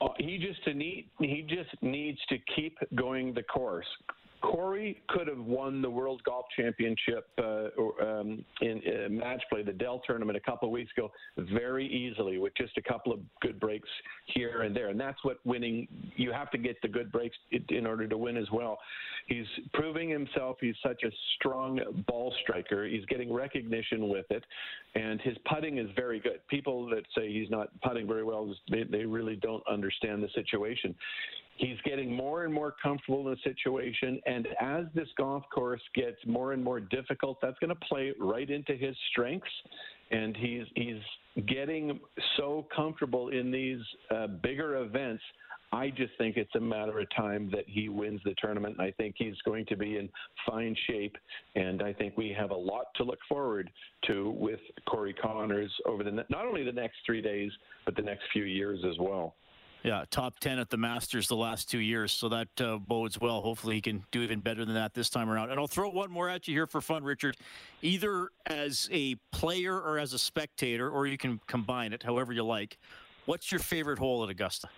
Uh, 0.00 0.08
he 0.18 0.38
just 0.38 0.66
need 0.74 1.08
he 1.18 1.42
just 1.42 1.70
needs 1.82 2.18
to 2.28 2.38
keep 2.56 2.78
going 2.94 3.34
the 3.34 3.42
course. 3.42 3.86
Corey 4.40 5.02
could 5.08 5.28
have 5.28 5.38
won 5.38 5.82
the 5.82 5.90
World 5.90 6.22
Golf 6.24 6.46
Championship 6.56 7.28
uh, 7.38 7.68
um, 8.02 8.44
in 8.60 8.80
uh, 8.86 9.08
match 9.08 9.42
play, 9.50 9.62
the 9.62 9.72
Dell 9.72 10.00
tournament, 10.06 10.36
a 10.36 10.40
couple 10.40 10.68
of 10.68 10.72
weeks 10.72 10.90
ago, 10.96 11.10
very 11.36 11.86
easily 11.86 12.38
with 12.38 12.54
just 12.56 12.76
a 12.76 12.82
couple 12.82 13.12
of 13.12 13.20
good 13.40 13.60
breaks 13.60 13.88
here 14.26 14.62
and 14.62 14.74
there. 14.74 14.88
And 14.88 14.98
that's 14.98 15.22
what 15.24 15.38
winning. 15.44 15.86
You 16.16 16.32
have 16.32 16.50
to 16.52 16.58
get 16.58 16.80
the 16.82 16.88
good 16.88 17.12
breaks 17.12 17.36
in- 17.50 17.64
in 17.68 17.86
order 17.86 18.06
to 18.06 18.16
win 18.16 18.36
as 18.36 18.50
well. 18.50 18.78
He's 19.26 19.46
proving 19.74 20.08
himself. 20.08 20.56
He's 20.60 20.74
such 20.82 21.02
a 21.04 21.10
strong 21.36 21.80
ball 22.06 22.34
striker. 22.42 22.86
He's 22.86 23.04
getting 23.06 23.32
recognition 23.32 24.08
with 24.08 24.26
it, 24.30 24.44
and 24.94 25.20
his 25.20 25.36
putting 25.48 25.78
is 25.78 25.88
very 25.96 26.20
good. 26.20 26.40
People 26.48 26.86
that 26.90 27.04
say 27.14 27.32
he's 27.32 27.50
not 27.50 27.68
putting 27.82 28.06
very 28.06 28.24
well, 28.24 28.54
they, 28.70 28.84
they 28.84 29.04
really 29.04 29.36
don't 29.36 29.62
understand 29.68 30.22
the 30.22 30.28
situation. 30.34 30.94
He's 31.60 31.76
getting 31.84 32.10
more 32.14 32.44
and 32.44 32.54
more 32.54 32.74
comfortable 32.82 33.28
in 33.28 33.34
the 33.34 33.36
situation, 33.44 34.18
and 34.24 34.48
as 34.62 34.84
this 34.94 35.08
golf 35.18 35.42
course 35.54 35.82
gets 35.94 36.16
more 36.26 36.54
and 36.54 36.64
more 36.64 36.80
difficult, 36.80 37.36
that's 37.42 37.58
going 37.58 37.68
to 37.68 37.86
play 37.86 38.14
right 38.18 38.48
into 38.48 38.72
his 38.74 38.96
strengths. 39.10 39.50
And 40.10 40.34
he's 40.34 40.64
he's 40.74 41.44
getting 41.46 42.00
so 42.38 42.66
comfortable 42.74 43.28
in 43.28 43.50
these 43.50 43.80
uh, 44.10 44.28
bigger 44.42 44.76
events. 44.76 45.22
I 45.70 45.90
just 45.90 46.12
think 46.16 46.38
it's 46.38 46.54
a 46.56 46.60
matter 46.60 46.98
of 46.98 47.06
time 47.14 47.50
that 47.52 47.64
he 47.66 47.90
wins 47.90 48.22
the 48.24 48.34
tournament. 48.38 48.76
And 48.78 48.88
I 48.88 48.90
think 48.92 49.16
he's 49.18 49.36
going 49.44 49.66
to 49.66 49.76
be 49.76 49.98
in 49.98 50.08
fine 50.48 50.74
shape, 50.86 51.14
and 51.56 51.82
I 51.82 51.92
think 51.92 52.16
we 52.16 52.34
have 52.36 52.52
a 52.52 52.56
lot 52.56 52.86
to 52.96 53.04
look 53.04 53.20
forward 53.28 53.70
to 54.06 54.30
with 54.30 54.60
Corey 54.88 55.14
Conners 55.14 55.70
over 55.84 56.04
the 56.04 56.10
not 56.10 56.46
only 56.46 56.64
the 56.64 56.72
next 56.72 56.96
three 57.04 57.20
days, 57.20 57.52
but 57.84 57.96
the 57.96 58.02
next 58.02 58.22
few 58.32 58.44
years 58.44 58.80
as 58.88 58.96
well. 58.98 59.34
Yeah, 59.82 60.04
top 60.10 60.38
10 60.40 60.58
at 60.58 60.68
the 60.68 60.76
Masters 60.76 61.26
the 61.28 61.36
last 61.36 61.70
two 61.70 61.78
years. 61.78 62.12
So 62.12 62.28
that 62.28 62.48
uh, 62.60 62.76
bodes 62.76 63.18
well. 63.18 63.40
Hopefully, 63.40 63.76
he 63.76 63.80
can 63.80 64.04
do 64.10 64.22
even 64.22 64.40
better 64.40 64.64
than 64.64 64.74
that 64.74 64.92
this 64.92 65.08
time 65.08 65.30
around. 65.30 65.50
And 65.50 65.58
I'll 65.58 65.66
throw 65.66 65.88
one 65.88 66.10
more 66.10 66.28
at 66.28 66.46
you 66.46 66.54
here 66.54 66.66
for 66.66 66.80
fun, 66.80 67.02
Richard. 67.02 67.36
Either 67.80 68.28
as 68.46 68.88
a 68.92 69.14
player 69.32 69.80
or 69.80 69.98
as 69.98 70.12
a 70.12 70.18
spectator, 70.18 70.90
or 70.90 71.06
you 71.06 71.16
can 71.16 71.40
combine 71.46 71.92
it 71.92 72.02
however 72.02 72.32
you 72.32 72.44
like. 72.44 72.78
What's 73.24 73.50
your 73.50 73.60
favorite 73.60 73.98
hole 73.98 74.22
at 74.22 74.30
Augusta? 74.30 74.68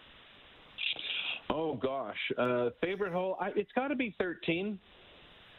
Oh, 1.50 1.74
gosh. 1.74 2.16
Uh, 2.38 2.70
favorite 2.80 3.12
hole? 3.12 3.36
I, 3.40 3.48
it's 3.56 3.72
got 3.72 3.88
to 3.88 3.96
be 3.96 4.14
13. 4.18 4.78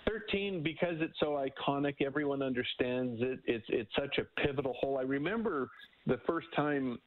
13 0.08 0.64
because 0.64 0.96
it's 1.00 1.18
so 1.20 1.44
iconic. 1.46 1.96
Everyone 2.06 2.42
understands 2.42 3.22
it. 3.22 3.40
It's 3.46 3.66
it's 3.70 3.92
such 3.98 4.18
a 4.18 4.42
pivotal 4.42 4.74
hole. 4.74 4.98
I 4.98 5.04
remember 5.04 5.70
the 6.08 6.20
first 6.28 6.48
time, 6.56 7.00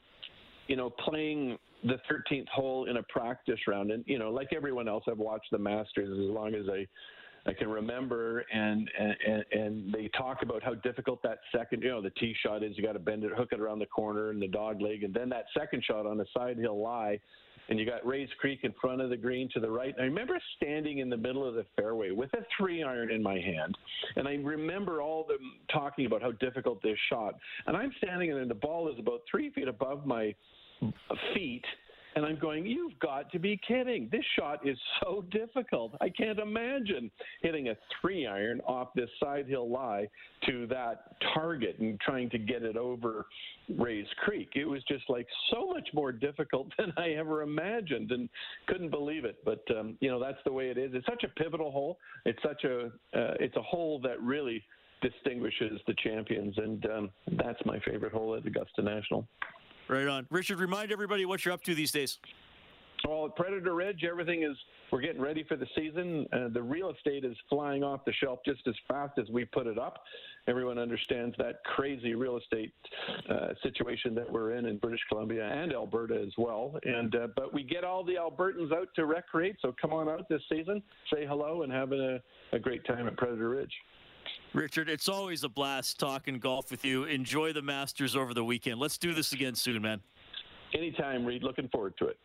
you 0.67 0.77
know, 0.77 0.91
playing 0.91 1.59
the 1.85 1.99
13th 2.11 2.49
hole 2.49 2.89
in 2.89 2.97
a 2.97 3.03
practice 3.05 3.61
round, 3.67 3.91
and 3.91 4.05
you 4.07 4.19
know, 4.19 4.31
like 4.31 4.49
everyone 4.55 4.89
else, 4.89 5.05
I've 5.09 5.19
watched 5.19 5.51
the 5.51 5.59
Masters 5.59 6.11
as 6.11 6.35
long 6.35 6.55
as 6.55 6.67
I. 6.71 6.87
I 7.49 7.53
can 7.53 7.69
remember, 7.69 8.45
and, 8.53 8.91
and 8.99 9.45
and 9.53 9.95
they 9.95 10.11
talk 10.19 10.43
about 10.43 10.65
how 10.65 10.75
difficult 10.75 11.23
that 11.23 11.39
second, 11.53 11.81
you 11.81 11.91
know, 11.91 12.03
the 12.03 12.11
tee 12.11 12.35
shot 12.45 12.65
is. 12.65 12.77
You 12.77 12.83
got 12.83 12.95
to 12.95 12.99
bend 12.99 13.23
it, 13.23 13.31
hook 13.37 13.51
it 13.53 13.61
around 13.61 13.79
the 13.79 13.87
corner, 13.87 14.31
and 14.31 14.43
the 14.43 14.49
dog 14.49 14.83
leg, 14.83 15.05
and 15.05 15.15
then 15.15 15.29
that 15.29 15.45
second 15.57 15.85
shot 15.85 16.07
on 16.07 16.19
the 16.19 16.27
side 16.35 16.57
hill 16.57 16.83
lie 16.83 17.21
and 17.69 17.79
you 17.79 17.87
got 17.87 18.07
Rae's 18.07 18.29
Creek 18.39 18.61
in 18.63 18.73
front 18.81 19.01
of 19.01 19.11
the 19.11 19.17
green 19.17 19.49
to 19.55 19.61
the 19.61 19.71
right. 19.71 19.95
I 19.99 20.03
remember 20.03 20.39
standing 20.57 20.99
in 20.99 21.11
the 21.11 21.17
middle 21.17 21.47
of 21.47 21.55
the 21.55 21.65
fairway 21.77 22.11
with 22.11 22.33
a 22.35 22.45
three 22.57 22.83
iron 22.83 23.11
in 23.11 23.23
my 23.23 23.39
hand, 23.39 23.77
and 24.17 24.29
I 24.29 24.35
remember 24.35 25.03
all 25.03 25.25
them 25.27 25.39
talking 25.73 26.07
about 26.07 26.23
how 26.23 26.33
difficult 26.33 26.83
this 26.83 26.99
shot. 27.11 27.35
And 27.67 27.77
I'm 27.77 27.93
standing 27.99 28.33
and 28.33 28.51
the 28.51 28.55
ball 28.55 28.89
is 28.89 28.99
about 28.99 29.23
three 29.31 29.51
feet 29.51 29.69
above 29.69 30.07
my 30.07 30.35
feet 31.35 31.65
and 32.17 32.25
I'm 32.25 32.39
going, 32.39 32.65
you've 32.67 32.99
got 32.99 33.31
to 33.33 33.39
be 33.39 33.61
kidding. 33.69 34.09
This 34.11 34.25
shot 34.39 34.67
is 34.67 34.79
so 35.03 35.23
difficult. 35.31 35.95
I 36.01 36.09
can't 36.09 36.39
imagine 36.39 37.11
hitting 37.43 37.69
a 37.69 37.77
three 38.01 38.27
iron 38.27 38.63
off 38.67 38.89
this 38.97 39.11
side 39.23 39.47
hill 39.47 39.69
lie 39.69 40.09
to 40.47 40.67
that 40.69 41.21
target 41.35 41.79
and 41.79 42.01
trying 42.01 42.31
to 42.31 42.39
get 42.39 42.63
it 42.63 42.79
over 42.79 43.27
Rae's 43.79 44.07
Creek. 44.25 44.49
It 44.55 44.65
was 44.65 44.83
just 44.89 45.05
like 45.11 45.27
so 45.51 45.67
much 45.67 45.89
more 45.93 46.11
difficult 46.11 46.69
than 46.79 46.91
I 46.97 47.11
ever 47.11 47.43
imagined 47.43 48.11
and 48.11 48.31
couldn't 48.67 48.91
believe 48.91 49.27
it. 49.27 49.37
But, 49.45 49.63
um, 49.79 49.99
you 50.01 50.09
know, 50.09 50.19
that's 50.19 50.39
the 50.47 50.53
way 50.53 50.71
it 50.71 50.79
is. 50.79 50.93
It's 50.95 51.07
such 51.07 51.23
a 51.23 51.29
pivotal 51.41 51.71
hole. 51.71 51.99
It's 52.25 52.43
such 52.43 52.65
a, 52.65 52.87
uh, 52.87 53.35
it's 53.39 53.57
a 53.57 53.63
hole 53.63 54.01
that 54.05 54.23
really 54.23 54.65
distinguishes 55.03 55.83
the 55.87 55.95
champions. 56.03 56.57
And 56.57 56.87
um, 56.87 57.11
that's 57.33 57.61
my 57.67 57.79
favorite 57.81 58.13
hole 58.15 58.35
at 58.37 58.47
Augusta 58.47 58.81
National. 58.81 59.29
Right 59.89 60.09
on. 60.09 60.27
Richard, 60.31 60.59
remind 60.59 60.91
everybody 60.91 61.25
what 61.25 61.45
you're 61.45 61.55
up 61.55 61.63
to 61.65 61.75
these 61.75 61.93
days. 61.93 62.19
Well, 63.07 63.27
at 63.27 63.37
Predator 63.37 63.75
Ridge, 63.75 64.05
everything 64.11 64.43
is, 64.43 64.57
we're 64.91 65.01
getting 65.01 65.21
ready 65.21 65.45
for 65.45 65.57
the 65.57 65.67
season. 65.77 66.27
Uh, 66.33 66.49
the 66.53 66.63
real 66.63 66.91
estate 66.91 67.25
is 67.25 67.37
flying 67.49 67.85
off 67.85 68.05
the 68.05 68.13
shelf 68.15 68.41
just 68.45 68.67
as 68.67 68.75
fast 68.89 69.19
as 69.19 69.29
we 69.31 69.45
put 69.45 69.67
it 69.67 69.79
up. 69.79 70.03
Everyone 70.49 70.79
understands 70.79 71.37
that 71.39 71.63
crazy 71.77 72.15
real 72.15 72.37
estate 72.37 72.73
uh, 73.29 73.49
situation 73.63 74.15
that 74.15 74.31
we're 74.31 74.53
in 74.53 74.67
in 74.67 74.79
British 74.79 75.03
Columbia 75.09 75.45
and 75.45 75.73
Alberta 75.73 76.21
as 76.21 76.33
well. 76.39 76.79
And 76.85 77.15
uh, 77.15 77.29
But 77.37 77.53
we 77.53 77.63
get 77.63 77.85
all 77.85 78.03
the 78.03 78.15
Albertans 78.15 78.73
out 78.73 78.89
to 78.97 79.07
recreate, 79.07 79.57
so 79.61 79.75
come 79.81 79.93
on 79.93 80.09
out 80.09 80.29
this 80.29 80.43
season, 80.49 80.83
say 81.13 81.27
hello, 81.27 81.63
and 81.63 81.73
have 81.73 81.93
a, 81.93 82.21
a 82.53 82.59
great 82.59 82.85
time 82.87 83.07
at 83.07 83.17
Predator 83.17 83.51
Ridge. 83.51 83.73
Richard, 84.53 84.89
it's 84.89 85.09
always 85.09 85.45
a 85.45 85.49
blast 85.49 85.99
talking 85.99 86.39
golf 86.39 86.71
with 86.71 86.85
you. 86.85 87.05
Enjoy 87.05 87.53
the 87.53 87.63
Masters 87.63 88.17
over 88.17 88.33
the 88.33 88.45
weekend. 88.45 88.81
Let's 88.81 88.99
do 88.99 89.13
this 89.13 89.33
again 89.33 89.55
soon, 89.55 89.83
man. 89.83 90.01
Anytime, 90.75 91.25
Reed. 91.25 91.43
Looking 91.43 91.69
forward 91.69 91.95
to 91.99 92.07
it. 92.07 92.19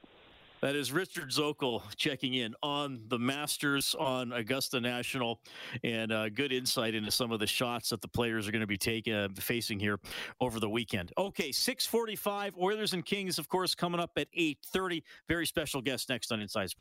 That 0.62 0.75
is 0.75 0.91
Richard 0.91 1.31
Zokol 1.31 1.81
checking 1.96 2.36
in 2.36 2.53
on 2.62 3.01
the 3.08 3.17
Masters 3.17 3.96
on 3.98 4.31
Augusta 4.31 4.79
National, 4.79 5.39
and 5.84 6.12
uh, 6.12 6.29
good 6.29 6.53
insight 6.53 6.93
into 6.93 7.10
some 7.10 7.31
of 7.31 7.39
the 7.39 7.48
shots 7.48 7.89
that 7.89 8.00
the 8.00 8.08
players 8.08 8.48
are 8.48 8.51
going 8.51 8.62
to 8.62 8.67
be 8.67 8.77
taking 8.77 9.13
uh, 9.13 9.29
facing 9.36 9.79
here 9.79 10.00
over 10.39 10.60
the 10.60 10.70
weekend. 10.70 11.12
Okay, 11.17 11.51
six 11.51 11.88
forty-five. 11.88 12.53
Oilers 12.62 12.93
and 12.93 13.03
Kings, 13.03 13.39
of 13.39 13.50
course, 13.50 13.74
coming 13.74 14.00
up 14.00 14.12
at 14.17 14.27
eight 14.36 14.60
thirty. 14.67 15.03
Very 15.27 15.48
special 15.48 15.81
guest 15.81 16.10
next 16.10 16.31
on 16.31 16.39
Inside. 16.41 16.75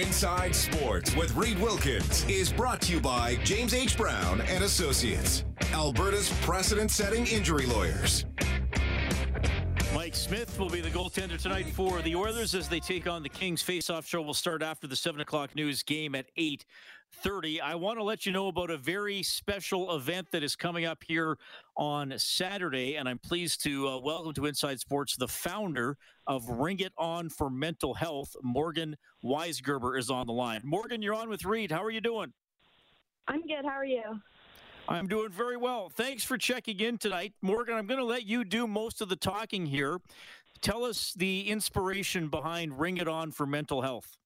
Inside 0.00 0.56
Sports 0.56 1.14
with 1.14 1.32
Reed 1.36 1.56
Wilkins 1.60 2.24
is 2.28 2.52
brought 2.52 2.80
to 2.82 2.92
you 2.92 3.00
by 3.00 3.36
James 3.44 3.72
H. 3.72 3.96
Brown 3.96 4.40
and 4.40 4.64
Associates, 4.64 5.44
Alberta's 5.72 6.30
precedent-setting 6.42 7.28
injury 7.28 7.66
lawyers. 7.66 8.26
Mike 10.14 10.20
Smith 10.20 10.60
will 10.60 10.70
be 10.70 10.80
the 10.80 10.90
goaltender 10.90 11.42
tonight 11.42 11.66
for 11.74 12.00
the 12.00 12.14
Oilers 12.14 12.54
as 12.54 12.68
they 12.68 12.78
take 12.78 13.08
on 13.08 13.24
the 13.24 13.28
Kings. 13.28 13.62
Face-off 13.62 14.06
show 14.06 14.22
will 14.22 14.32
start 14.32 14.62
after 14.62 14.86
the 14.86 14.94
seven 14.94 15.20
o'clock 15.20 15.56
news 15.56 15.82
game 15.82 16.14
at 16.14 16.26
eight 16.36 16.64
thirty. 17.24 17.60
I 17.60 17.74
want 17.74 17.98
to 17.98 18.04
let 18.04 18.24
you 18.24 18.30
know 18.30 18.46
about 18.46 18.70
a 18.70 18.76
very 18.76 19.24
special 19.24 19.96
event 19.96 20.28
that 20.30 20.44
is 20.44 20.54
coming 20.54 20.84
up 20.84 21.02
here 21.04 21.36
on 21.76 22.14
Saturday, 22.16 22.94
and 22.94 23.08
I'm 23.08 23.18
pleased 23.18 23.64
to 23.64 23.88
uh, 23.88 23.98
welcome 23.98 24.32
to 24.34 24.46
Inside 24.46 24.78
Sports 24.78 25.16
the 25.16 25.26
founder 25.26 25.96
of 26.28 26.48
Ring 26.48 26.78
It 26.78 26.92
On 26.96 27.28
for 27.28 27.50
Mental 27.50 27.92
Health, 27.92 28.36
Morgan 28.40 28.96
Weisgerber, 29.24 29.98
is 29.98 30.10
on 30.10 30.28
the 30.28 30.32
line. 30.32 30.60
Morgan, 30.62 31.02
you're 31.02 31.14
on 31.14 31.28
with 31.28 31.44
Reed. 31.44 31.72
How 31.72 31.82
are 31.82 31.90
you 31.90 32.00
doing? 32.00 32.32
I'm 33.26 33.42
good. 33.42 33.64
How 33.64 33.70
are 33.72 33.84
you? 33.84 34.20
I'm 34.88 35.06
doing 35.06 35.30
very 35.30 35.56
well. 35.56 35.88
Thanks 35.88 36.24
for 36.24 36.36
checking 36.36 36.80
in 36.80 36.98
tonight. 36.98 37.32
Morgan, 37.40 37.74
I'm 37.74 37.86
going 37.86 38.00
to 38.00 38.04
let 38.04 38.26
you 38.26 38.44
do 38.44 38.66
most 38.66 39.00
of 39.00 39.08
the 39.08 39.16
talking 39.16 39.64
here. 39.66 39.98
Tell 40.60 40.84
us 40.84 41.14
the 41.14 41.48
inspiration 41.48 42.28
behind 42.28 42.78
Ring 42.78 42.98
It 42.98 43.08
On 43.08 43.30
for 43.30 43.46
Mental 43.46 43.82
Health. 43.82 44.18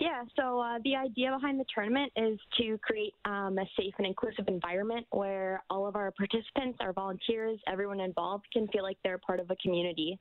Yeah, 0.00 0.24
so 0.36 0.58
uh, 0.58 0.78
the 0.84 0.96
idea 0.96 1.30
behind 1.30 1.60
the 1.60 1.64
tournament 1.72 2.10
is 2.16 2.38
to 2.58 2.78
create 2.78 3.12
um, 3.24 3.56
a 3.58 3.64
safe 3.78 3.94
and 3.98 4.06
inclusive 4.06 4.48
environment 4.48 5.06
where 5.10 5.62
all 5.70 5.86
of 5.86 5.96
our 5.96 6.10
participants, 6.12 6.78
our 6.80 6.92
volunteers, 6.92 7.58
everyone 7.68 8.00
involved 8.00 8.46
can 8.52 8.66
feel 8.68 8.82
like 8.82 8.96
they're 9.04 9.18
part 9.18 9.38
of 9.38 9.50
a 9.50 9.56
community. 9.56 10.18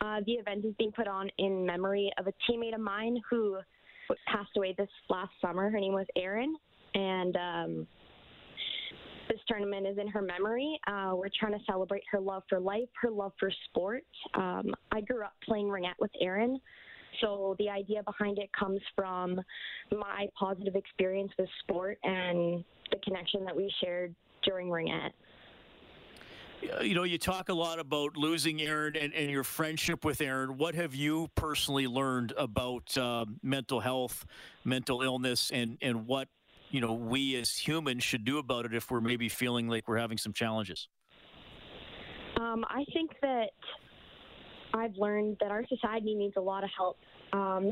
Uh, 0.00 0.20
the 0.24 0.32
event 0.32 0.64
is 0.64 0.72
being 0.78 0.92
put 0.92 1.08
on 1.08 1.28
in 1.38 1.66
memory 1.66 2.10
of 2.18 2.26
a 2.26 2.32
teammate 2.48 2.74
of 2.74 2.80
mine 2.80 3.20
who 3.28 3.58
passed 4.26 4.50
away 4.56 4.74
this 4.78 4.88
last 5.10 5.32
summer. 5.42 5.68
Her 5.68 5.80
name 5.80 5.94
was 5.94 6.06
Erin, 6.16 6.54
and 6.94 7.36
um, 7.36 7.86
this 9.38 9.44
tournament 9.46 9.86
is 9.86 9.98
in 9.98 10.08
her 10.08 10.22
memory. 10.22 10.78
Uh, 10.86 11.12
we're 11.14 11.28
trying 11.38 11.52
to 11.52 11.64
celebrate 11.66 12.02
her 12.10 12.20
love 12.20 12.42
for 12.48 12.58
life, 12.58 12.88
her 13.00 13.10
love 13.10 13.32
for 13.38 13.50
sport. 13.68 14.04
Um, 14.34 14.74
I 14.92 15.00
grew 15.00 15.22
up 15.22 15.34
playing 15.44 15.66
ringette 15.66 15.98
with 16.00 16.10
Erin. 16.20 16.58
So 17.20 17.56
the 17.58 17.68
idea 17.68 18.02
behind 18.02 18.38
it 18.38 18.50
comes 18.58 18.80
from 18.94 19.40
my 19.90 20.26
positive 20.38 20.76
experience 20.76 21.32
with 21.38 21.48
sport 21.60 21.98
and 22.04 22.64
the 22.90 22.98
connection 23.04 23.44
that 23.44 23.56
we 23.56 23.72
shared 23.82 24.14
during 24.44 24.68
Ringette. 24.68 25.12
You 26.82 26.94
know, 26.94 27.04
you 27.04 27.18
talk 27.18 27.48
a 27.48 27.54
lot 27.54 27.78
about 27.78 28.16
losing 28.16 28.60
Erin 28.60 28.96
and, 28.96 29.14
and 29.14 29.30
your 29.30 29.44
friendship 29.44 30.04
with 30.04 30.20
Erin. 30.20 30.58
What 30.58 30.74
have 30.74 30.94
you 30.94 31.28
personally 31.34 31.86
learned 31.86 32.32
about 32.36 32.96
uh, 32.96 33.26
mental 33.42 33.80
health, 33.80 34.26
mental 34.64 35.02
illness, 35.02 35.50
and, 35.52 35.78
and 35.80 36.06
what, 36.06 36.28
you 36.70 36.80
know, 36.80 36.92
we 36.92 37.36
as 37.36 37.56
humans 37.56 38.02
should 38.02 38.24
do 38.24 38.38
about 38.38 38.64
it 38.66 38.74
if 38.74 38.90
we're 38.90 39.00
maybe 39.00 39.28
feeling 39.28 39.68
like 39.68 39.88
we're 39.88 39.98
having 39.98 40.18
some 40.18 40.32
challenges? 40.32 40.88
Um, 42.40 42.64
I 42.68 42.84
think 42.92 43.12
that 43.22 43.50
I've 44.74 44.94
learned 44.96 45.38
that 45.40 45.50
our 45.50 45.64
society 45.66 46.14
needs 46.14 46.34
a 46.36 46.40
lot 46.40 46.64
of 46.64 46.70
help. 46.76 46.96
Um, 47.32 47.70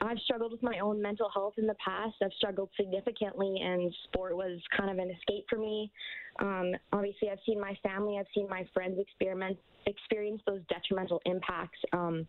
I've 0.00 0.18
struggled 0.18 0.52
with 0.52 0.62
my 0.62 0.78
own 0.80 1.00
mental 1.00 1.30
health 1.32 1.54
in 1.56 1.66
the 1.66 1.76
past. 1.84 2.14
I've 2.22 2.32
struggled 2.36 2.68
significantly, 2.76 3.56
and 3.62 3.94
sport 4.04 4.36
was 4.36 4.60
kind 4.76 4.90
of 4.90 4.98
an 4.98 5.10
escape 5.10 5.46
for 5.48 5.58
me. 5.58 5.90
Um, 6.40 6.72
obviously, 6.92 7.30
I've 7.30 7.38
seen 7.46 7.60
my 7.60 7.76
family, 7.82 8.18
I've 8.18 8.26
seen 8.34 8.48
my 8.48 8.66
friends 8.74 8.98
experiment, 8.98 9.56
experience 9.86 10.42
those 10.46 10.60
detrimental 10.68 11.22
impacts. 11.24 11.78
Um, 11.92 12.26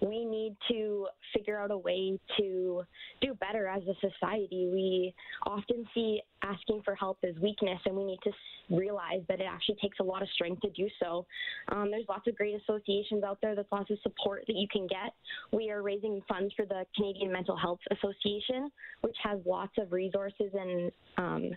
we 0.00 0.24
need 0.24 0.56
to 0.70 1.06
figure 1.34 1.58
out 1.58 1.70
a 1.70 1.78
way 1.78 2.18
to 2.38 2.82
do 3.20 3.34
better 3.34 3.66
as 3.66 3.82
a 3.82 3.94
society. 3.94 4.68
We 4.72 5.14
often 5.46 5.86
see 5.94 6.20
asking 6.42 6.82
for 6.84 6.94
help 6.94 7.18
as 7.24 7.34
weakness, 7.42 7.80
and 7.84 7.96
we 7.96 8.04
need 8.04 8.20
to 8.24 8.30
realize 8.70 9.22
that 9.28 9.40
it 9.40 9.46
actually 9.50 9.76
takes 9.82 9.98
a 10.00 10.02
lot 10.02 10.22
of 10.22 10.28
strength 10.30 10.62
to 10.62 10.70
do 10.70 10.88
so. 11.02 11.26
Um, 11.72 11.90
there's 11.90 12.04
lots 12.08 12.26
of 12.28 12.36
great 12.36 12.54
associations 12.54 13.24
out 13.24 13.38
there. 13.42 13.54
There's 13.54 13.66
lots 13.72 13.90
of 13.90 13.98
support 14.02 14.44
that 14.46 14.56
you 14.56 14.68
can 14.70 14.86
get. 14.86 15.12
We 15.52 15.70
are 15.70 15.82
raising 15.82 16.20
funds 16.28 16.52
for 16.54 16.64
the 16.64 16.84
Canadian 16.94 17.32
Mental 17.32 17.56
Health 17.56 17.80
Association, 17.90 18.70
which 19.00 19.16
has 19.22 19.40
lots 19.44 19.72
of 19.78 19.92
resources 19.92 20.52
and 20.54 20.92
um, 21.16 21.50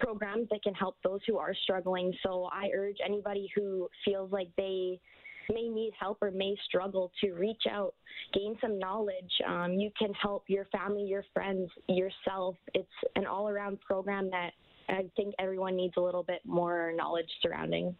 programs 0.00 0.48
that 0.50 0.62
can 0.62 0.74
help 0.74 0.96
those 1.04 1.20
who 1.26 1.38
are 1.38 1.54
struggling. 1.64 2.14
So 2.22 2.48
I 2.52 2.68
urge 2.74 2.96
anybody 3.04 3.50
who 3.54 3.88
feels 4.04 4.32
like 4.32 4.48
they 4.56 5.00
may 5.52 5.68
need 5.68 5.92
help 5.98 6.18
or 6.22 6.30
may 6.30 6.56
struggle 6.66 7.10
to 7.20 7.32
reach 7.32 7.62
out, 7.70 7.94
gain 8.32 8.56
some 8.60 8.78
knowledge. 8.78 9.32
Um, 9.46 9.74
you 9.74 9.90
can 9.98 10.12
help 10.14 10.44
your 10.48 10.66
family, 10.66 11.04
your 11.04 11.24
friends, 11.34 11.70
yourself. 11.88 12.56
It's 12.74 12.88
an 13.16 13.26
all 13.26 13.48
around 13.48 13.80
program 13.80 14.30
that 14.30 14.50
I 14.88 15.04
think 15.16 15.34
everyone 15.38 15.76
needs 15.76 15.94
a 15.96 16.00
little 16.00 16.22
bit 16.22 16.40
more 16.44 16.92
knowledge 16.96 17.28
surrounding. 17.42 17.94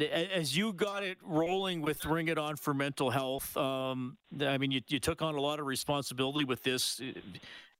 As 0.00 0.56
you 0.56 0.72
got 0.72 1.02
it 1.02 1.18
rolling 1.22 1.82
with 1.82 2.06
Ring 2.06 2.28
It 2.28 2.38
On 2.38 2.56
for 2.56 2.72
mental 2.72 3.10
health, 3.10 3.54
um, 3.56 4.16
I 4.40 4.56
mean, 4.56 4.70
you, 4.70 4.80
you 4.88 4.98
took 4.98 5.20
on 5.20 5.34
a 5.34 5.40
lot 5.40 5.60
of 5.60 5.66
responsibility 5.66 6.46
with 6.46 6.62
this. 6.62 7.02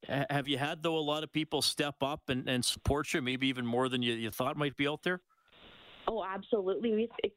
Have 0.07 0.47
you 0.47 0.59
had, 0.59 0.83
though, 0.83 0.99
a 0.99 1.00
lot 1.00 1.23
of 1.23 1.33
people 1.33 1.62
step 1.62 1.97
up 2.02 2.28
and, 2.28 2.47
and 2.49 2.62
support 2.62 3.14
you, 3.14 3.23
maybe 3.23 3.49
even 3.49 3.64
more 3.64 3.88
than 3.88 4.02
you, 4.02 4.12
you 4.14 4.30
thought 4.30 4.57
might 4.57 4.76
be 4.76 4.87
out 4.87 5.02
there? 5.02 5.21
Oh, 6.09 6.23
absolutely. 6.23 6.95
We've 6.95 7.09
ex- 7.25 7.33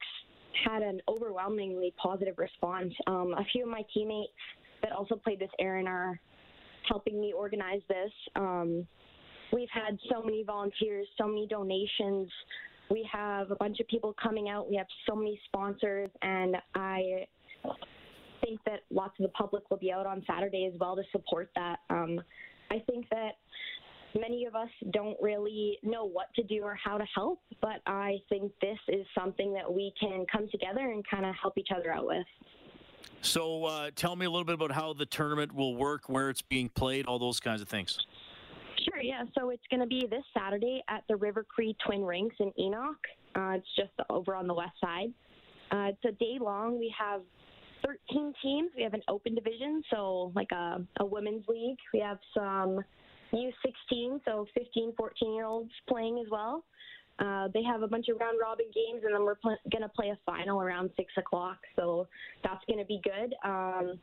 had 0.64 0.82
an 0.82 1.00
overwhelmingly 1.08 1.94
positive 1.96 2.38
response. 2.38 2.92
Um, 3.06 3.34
a 3.38 3.44
few 3.52 3.64
of 3.64 3.68
my 3.68 3.82
teammates 3.92 4.32
that 4.82 4.92
also 4.92 5.16
played 5.16 5.40
with 5.40 5.50
Erin 5.58 5.88
are 5.88 6.20
helping 6.88 7.20
me 7.20 7.32
organize 7.32 7.80
this. 7.88 8.12
Um, 8.36 8.86
we've 9.52 9.68
had 9.72 9.98
so 10.10 10.22
many 10.22 10.42
volunteers, 10.44 11.06
so 11.18 11.26
many 11.26 11.46
donations. 11.46 12.30
We 12.90 13.08
have 13.10 13.50
a 13.50 13.56
bunch 13.56 13.80
of 13.80 13.88
people 13.88 14.14
coming 14.22 14.48
out. 14.48 14.68
We 14.68 14.76
have 14.76 14.86
so 15.08 15.16
many 15.16 15.40
sponsors, 15.46 16.10
and 16.22 16.56
I 16.74 17.26
think 18.44 18.60
that 18.66 18.80
lots 18.90 19.18
of 19.18 19.22
the 19.22 19.30
public 19.30 19.70
will 19.70 19.78
be 19.78 19.90
out 19.90 20.06
on 20.06 20.22
Saturday 20.26 20.70
as 20.72 20.78
well 20.78 20.94
to 20.96 21.02
support 21.12 21.50
that. 21.56 21.78
Um, 21.88 22.20
I 22.70 22.80
think 22.90 23.08
that 23.10 23.32
many 24.18 24.46
of 24.46 24.54
us 24.54 24.68
don't 24.92 25.16
really 25.20 25.78
know 25.82 26.04
what 26.04 26.32
to 26.34 26.42
do 26.42 26.62
or 26.62 26.76
how 26.82 26.98
to 26.98 27.04
help, 27.14 27.40
but 27.60 27.80
I 27.86 28.18
think 28.28 28.52
this 28.60 28.78
is 28.88 29.06
something 29.18 29.52
that 29.54 29.72
we 29.72 29.92
can 29.98 30.24
come 30.30 30.48
together 30.50 30.90
and 30.90 31.04
kind 31.08 31.24
of 31.24 31.34
help 31.40 31.58
each 31.58 31.70
other 31.74 31.92
out 31.92 32.06
with. 32.06 32.26
So, 33.22 33.64
uh, 33.64 33.90
tell 33.94 34.16
me 34.16 34.26
a 34.26 34.30
little 34.30 34.44
bit 34.44 34.54
about 34.54 34.72
how 34.72 34.92
the 34.92 35.06
tournament 35.06 35.54
will 35.54 35.76
work, 35.76 36.08
where 36.08 36.30
it's 36.30 36.42
being 36.42 36.68
played, 36.68 37.06
all 37.06 37.18
those 37.18 37.40
kinds 37.40 37.62
of 37.62 37.68
things. 37.68 37.98
Sure, 38.84 39.00
yeah. 39.00 39.24
So 39.38 39.50
it's 39.50 39.62
going 39.70 39.80
to 39.80 39.86
be 39.86 40.06
this 40.08 40.24
Saturday 40.36 40.82
at 40.88 41.04
the 41.08 41.16
River 41.16 41.44
Cree 41.44 41.76
Twin 41.86 42.04
Rinks 42.04 42.36
in 42.38 42.52
Enoch. 42.58 42.98
Uh, 43.34 43.56
it's 43.56 43.66
just 43.76 43.92
over 44.10 44.34
on 44.34 44.46
the 44.46 44.54
west 44.54 44.74
side. 44.80 45.12
Uh, 45.70 45.90
it's 45.90 46.04
a 46.04 46.12
day 46.12 46.38
long. 46.38 46.78
We 46.78 46.94
have 46.98 47.22
13 47.84 48.34
teams. 48.42 48.70
We 48.76 48.82
have 48.82 48.94
an 48.94 49.02
open 49.08 49.34
division, 49.34 49.82
so 49.90 50.32
like 50.34 50.52
a, 50.52 50.82
a 51.00 51.04
women's 51.04 51.46
league. 51.48 51.78
We 51.92 52.00
have 52.00 52.18
some 52.36 52.80
U16, 53.32 54.20
so 54.24 54.46
15, 54.54 54.94
14 54.96 55.34
year 55.34 55.44
olds 55.44 55.70
playing 55.88 56.18
as 56.18 56.30
well. 56.30 56.64
Uh, 57.18 57.48
they 57.54 57.62
have 57.62 57.82
a 57.82 57.86
bunch 57.86 58.08
of 58.08 58.18
round 58.18 58.38
robin 58.42 58.66
games, 58.74 59.02
and 59.04 59.14
then 59.14 59.22
we're 59.22 59.36
pl- 59.36 59.56
going 59.70 59.82
to 59.82 59.88
play 59.88 60.08
a 60.08 60.18
final 60.26 60.60
around 60.60 60.90
6 60.96 61.12
o'clock, 61.16 61.58
so 61.76 62.08
that's 62.42 62.64
going 62.66 62.78
to 62.78 62.84
be 62.84 63.00
good. 63.04 63.34
Um, 63.44 63.98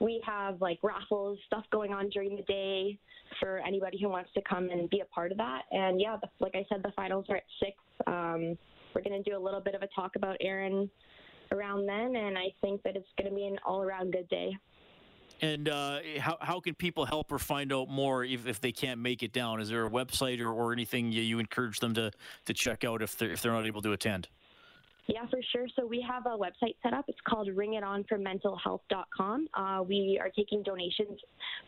we 0.00 0.22
have 0.24 0.60
like 0.60 0.78
raffles, 0.82 1.38
stuff 1.46 1.64
going 1.72 1.92
on 1.92 2.08
during 2.10 2.36
the 2.36 2.42
day 2.42 2.98
for 3.40 3.58
anybody 3.66 3.98
who 4.00 4.08
wants 4.08 4.30
to 4.34 4.42
come 4.48 4.68
and 4.70 4.88
be 4.90 5.00
a 5.00 5.04
part 5.06 5.32
of 5.32 5.38
that. 5.38 5.62
And 5.72 6.00
yeah, 6.00 6.16
the, 6.20 6.28
like 6.38 6.54
I 6.54 6.64
said, 6.68 6.82
the 6.82 6.92
finals 6.94 7.26
are 7.28 7.36
at 7.36 7.44
6. 7.60 7.72
Um, 8.06 8.58
we're 8.94 9.02
going 9.02 9.22
to 9.22 9.28
do 9.28 9.36
a 9.36 9.42
little 9.42 9.60
bit 9.60 9.74
of 9.74 9.82
a 9.82 9.88
talk 9.94 10.16
about 10.16 10.36
Erin 10.40 10.88
around 11.52 11.86
then, 11.86 12.16
and 12.16 12.38
I 12.38 12.46
think 12.60 12.82
that 12.82 12.96
it's 12.96 13.08
going 13.18 13.30
to 13.30 13.34
be 13.34 13.46
an 13.46 13.58
all 13.66 13.82
around 13.82 14.12
good 14.12 14.28
day. 14.28 14.56
And 15.42 15.68
uh, 15.68 15.98
how, 16.18 16.38
how 16.40 16.60
can 16.60 16.74
people 16.74 17.04
help 17.04 17.30
or 17.30 17.38
find 17.38 17.72
out 17.72 17.88
more 17.88 18.24
if, 18.24 18.46
if 18.46 18.60
they 18.60 18.72
can't 18.72 19.00
make 19.00 19.22
it 19.22 19.32
down? 19.32 19.60
Is 19.60 19.68
there 19.68 19.84
a 19.84 19.90
website 19.90 20.40
or, 20.40 20.50
or 20.50 20.72
anything 20.72 21.12
you, 21.12 21.22
you 21.22 21.38
encourage 21.38 21.80
them 21.80 21.94
to, 21.94 22.10
to 22.46 22.54
check 22.54 22.84
out 22.84 23.02
if 23.02 23.18
they're, 23.18 23.30
if 23.30 23.42
they're 23.42 23.52
not 23.52 23.66
able 23.66 23.82
to 23.82 23.92
attend? 23.92 24.28
Yeah, 25.08 25.24
for 25.30 25.38
sure. 25.52 25.68
So 25.76 25.86
we 25.86 26.04
have 26.08 26.26
a 26.26 26.36
website 26.36 26.74
set 26.82 26.92
up. 26.92 27.04
It's 27.06 27.20
called 27.28 27.48
ringitonformentalhealth.com. 27.48 29.48
Uh, 29.54 29.82
we 29.86 30.18
are 30.20 30.30
taking 30.30 30.64
donations 30.64 31.20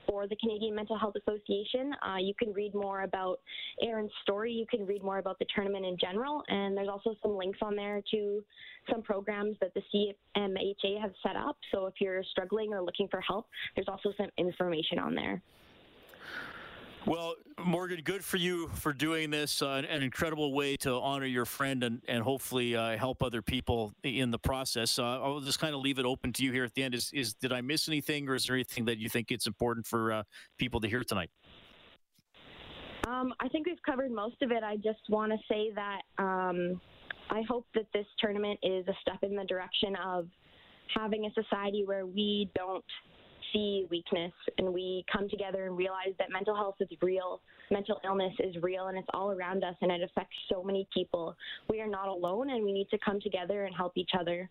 for 0.09 0.27
the 0.27 0.35
Canadian 0.37 0.75
Mental 0.75 0.99
Health 0.99 1.15
Association. 1.15 1.95
Uh, 2.05 2.17
you 2.17 2.35
can 2.35 2.53
read 2.53 2.75
more 2.75 3.03
about 3.03 3.39
Erin's 3.81 4.11
story. 4.23 4.53
You 4.53 4.67
can 4.67 4.85
read 4.85 5.05
more 5.05 5.19
about 5.19 5.39
the 5.39 5.47
tournament 5.55 5.87
in 5.87 5.97
general. 6.01 6.43
And 6.49 6.77
there's 6.77 6.89
also 6.89 7.15
some 7.23 7.37
links 7.37 7.61
on 7.63 7.77
there 7.77 8.03
to 8.11 8.43
some 8.91 9.03
programs 9.03 9.57
that 9.61 9.73
the 9.75 9.83
CMHA 9.95 11.01
has 11.01 11.13
set 11.23 11.37
up. 11.37 11.57
So 11.73 11.87
if 11.87 11.95
you're 12.01 12.25
struggling 12.33 12.73
or 12.73 12.83
looking 12.83 13.07
for 13.09 13.21
help, 13.21 13.47
there's 13.77 13.89
also 13.89 14.13
some 14.17 14.31
information 14.37 14.99
on 14.99 15.15
there. 15.15 15.41
Well, 17.07 17.35
Morgan, 17.65 18.01
good 18.03 18.25
for 18.25 18.37
you 18.37 18.69
for 18.69 18.93
doing 18.93 19.31
this. 19.31 19.63
Uh, 19.63 19.83
an 19.89 20.03
incredible 20.03 20.53
way 20.53 20.77
to 20.79 20.93
honor 20.95 21.27
your 21.27 21.45
friend 21.45 21.83
and, 21.83 22.03
and 22.07 22.23
hopefully 22.23 22.77
uh, 22.77 22.97
help 22.97 23.23
other 23.23 23.41
people 23.41 23.93
in 24.03 24.31
the 24.31 24.39
process. 24.39 24.99
Uh, 24.99 25.21
I'll 25.23 25.41
just 25.41 25.59
kind 25.59 25.75
of 25.75 25.81
leave 25.81 25.99
it 25.99 26.05
open 26.05 26.33
to 26.35 26.45
you 26.45 26.53
here 26.53 26.65
at 26.65 26.75
the 26.75 26.83
end. 26.83 26.95
Is, 26.95 27.11
is 27.13 27.35
did 27.35 27.53
I 27.53 27.61
miss 27.61 27.89
anything, 27.89 28.29
or 28.29 28.35
is 28.35 28.47
there 28.47 28.57
anything 28.57 28.85
that 28.87 28.99
you 28.99 29.09
think 29.09 29.31
it's 29.31 29.47
important 29.47 29.87
for 29.87 30.13
uh, 30.13 30.23
people 30.59 30.81
to 30.81 30.89
hear 30.89 31.03
tonight? 31.03 31.31
Um, 33.07 33.33
I 33.41 33.49
think 33.49 33.67
we've 33.67 33.83
covered 33.87 34.11
most 34.11 34.43
of 34.43 34.51
it. 34.51 34.63
I 34.63 34.77
just 34.77 35.01
want 35.09 35.33
to 35.33 35.39
say 35.49 35.73
that 35.75 36.03
um, 36.23 36.81
I 37.31 37.43
hope 37.49 37.67
that 37.75 37.87
this 37.95 38.07
tournament 38.19 38.59
is 38.63 38.87
a 38.87 38.95
step 39.01 39.19
in 39.23 39.35
the 39.35 39.45
direction 39.45 39.97
of 39.97 40.29
having 40.95 41.25
a 41.25 41.43
society 41.43 41.85
where 41.87 42.07
we 42.07 42.51
don't 42.55 42.85
see 43.53 43.87
weakness 43.91 44.33
and 44.59 44.73
we 44.73 45.05
come 45.11 45.29
together 45.29 45.67
and 45.67 45.77
realize 45.77 46.15
that 46.19 46.31
mental 46.31 46.55
health 46.55 46.77
is 46.81 46.89
real, 47.03 47.41
mental 47.71 48.01
illness 48.05 48.33
is 48.41 48.57
real, 48.63 48.89
and 48.89 48.99
it's 48.99 49.09
all 49.15 49.31
around 49.33 49.65
us 49.65 49.75
and 49.81 49.91
it 49.91 50.03
affects 50.03 50.37
so 50.51 50.63
many 50.63 50.87
people. 50.93 51.35
We 51.69 51.81
are 51.81 51.87
not 51.87 52.09
alone 52.09 52.51
and 52.51 52.65
we 52.65 52.73
need 52.73 52.89
to 52.91 52.99
come 52.99 53.21
together 53.21 53.65
and 53.65 53.75
help 53.75 53.93
each 53.97 54.11
other. 54.19 54.49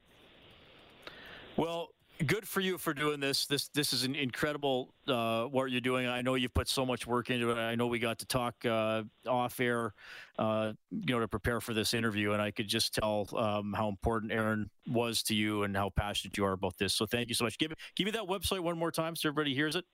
Well, 1.57 1.89
good 2.25 2.47
for 2.47 2.61
you 2.61 2.77
for 2.77 2.93
doing 2.93 3.19
this. 3.19 3.45
This 3.45 3.67
this 3.69 3.93
is 3.93 4.03
an 4.03 4.15
incredible 4.15 4.93
uh, 5.07 5.43
what 5.43 5.71
you're 5.71 5.81
doing. 5.81 6.07
I 6.07 6.21
know 6.21 6.35
you've 6.35 6.53
put 6.53 6.67
so 6.67 6.85
much 6.85 7.05
work 7.05 7.29
into 7.29 7.51
it. 7.51 7.57
I 7.57 7.75
know 7.75 7.87
we 7.87 7.99
got 7.99 8.19
to 8.19 8.25
talk 8.25 8.65
uh, 8.65 9.03
off 9.27 9.59
air, 9.59 9.93
uh, 10.39 10.73
you 10.91 11.13
know, 11.13 11.19
to 11.19 11.27
prepare 11.27 11.61
for 11.61 11.73
this 11.73 11.93
interview, 11.93 12.31
and 12.31 12.41
I 12.41 12.51
could 12.51 12.67
just 12.67 12.93
tell 12.93 13.27
um, 13.35 13.73
how 13.73 13.89
important 13.89 14.31
Erin 14.31 14.69
was 14.87 15.21
to 15.23 15.35
you 15.35 15.63
and 15.63 15.75
how 15.75 15.89
passionate 15.89 16.37
you 16.37 16.45
are 16.45 16.53
about 16.53 16.77
this. 16.77 16.93
So 16.93 17.05
thank 17.05 17.29
you 17.29 17.35
so 17.35 17.43
much. 17.43 17.57
Give 17.57 17.73
give 17.95 18.05
me 18.05 18.11
that 18.11 18.23
website 18.23 18.61
one 18.61 18.77
more 18.77 18.91
time 18.91 19.15
so 19.15 19.29
everybody 19.29 19.53
hears 19.53 19.75
it. 19.75 19.85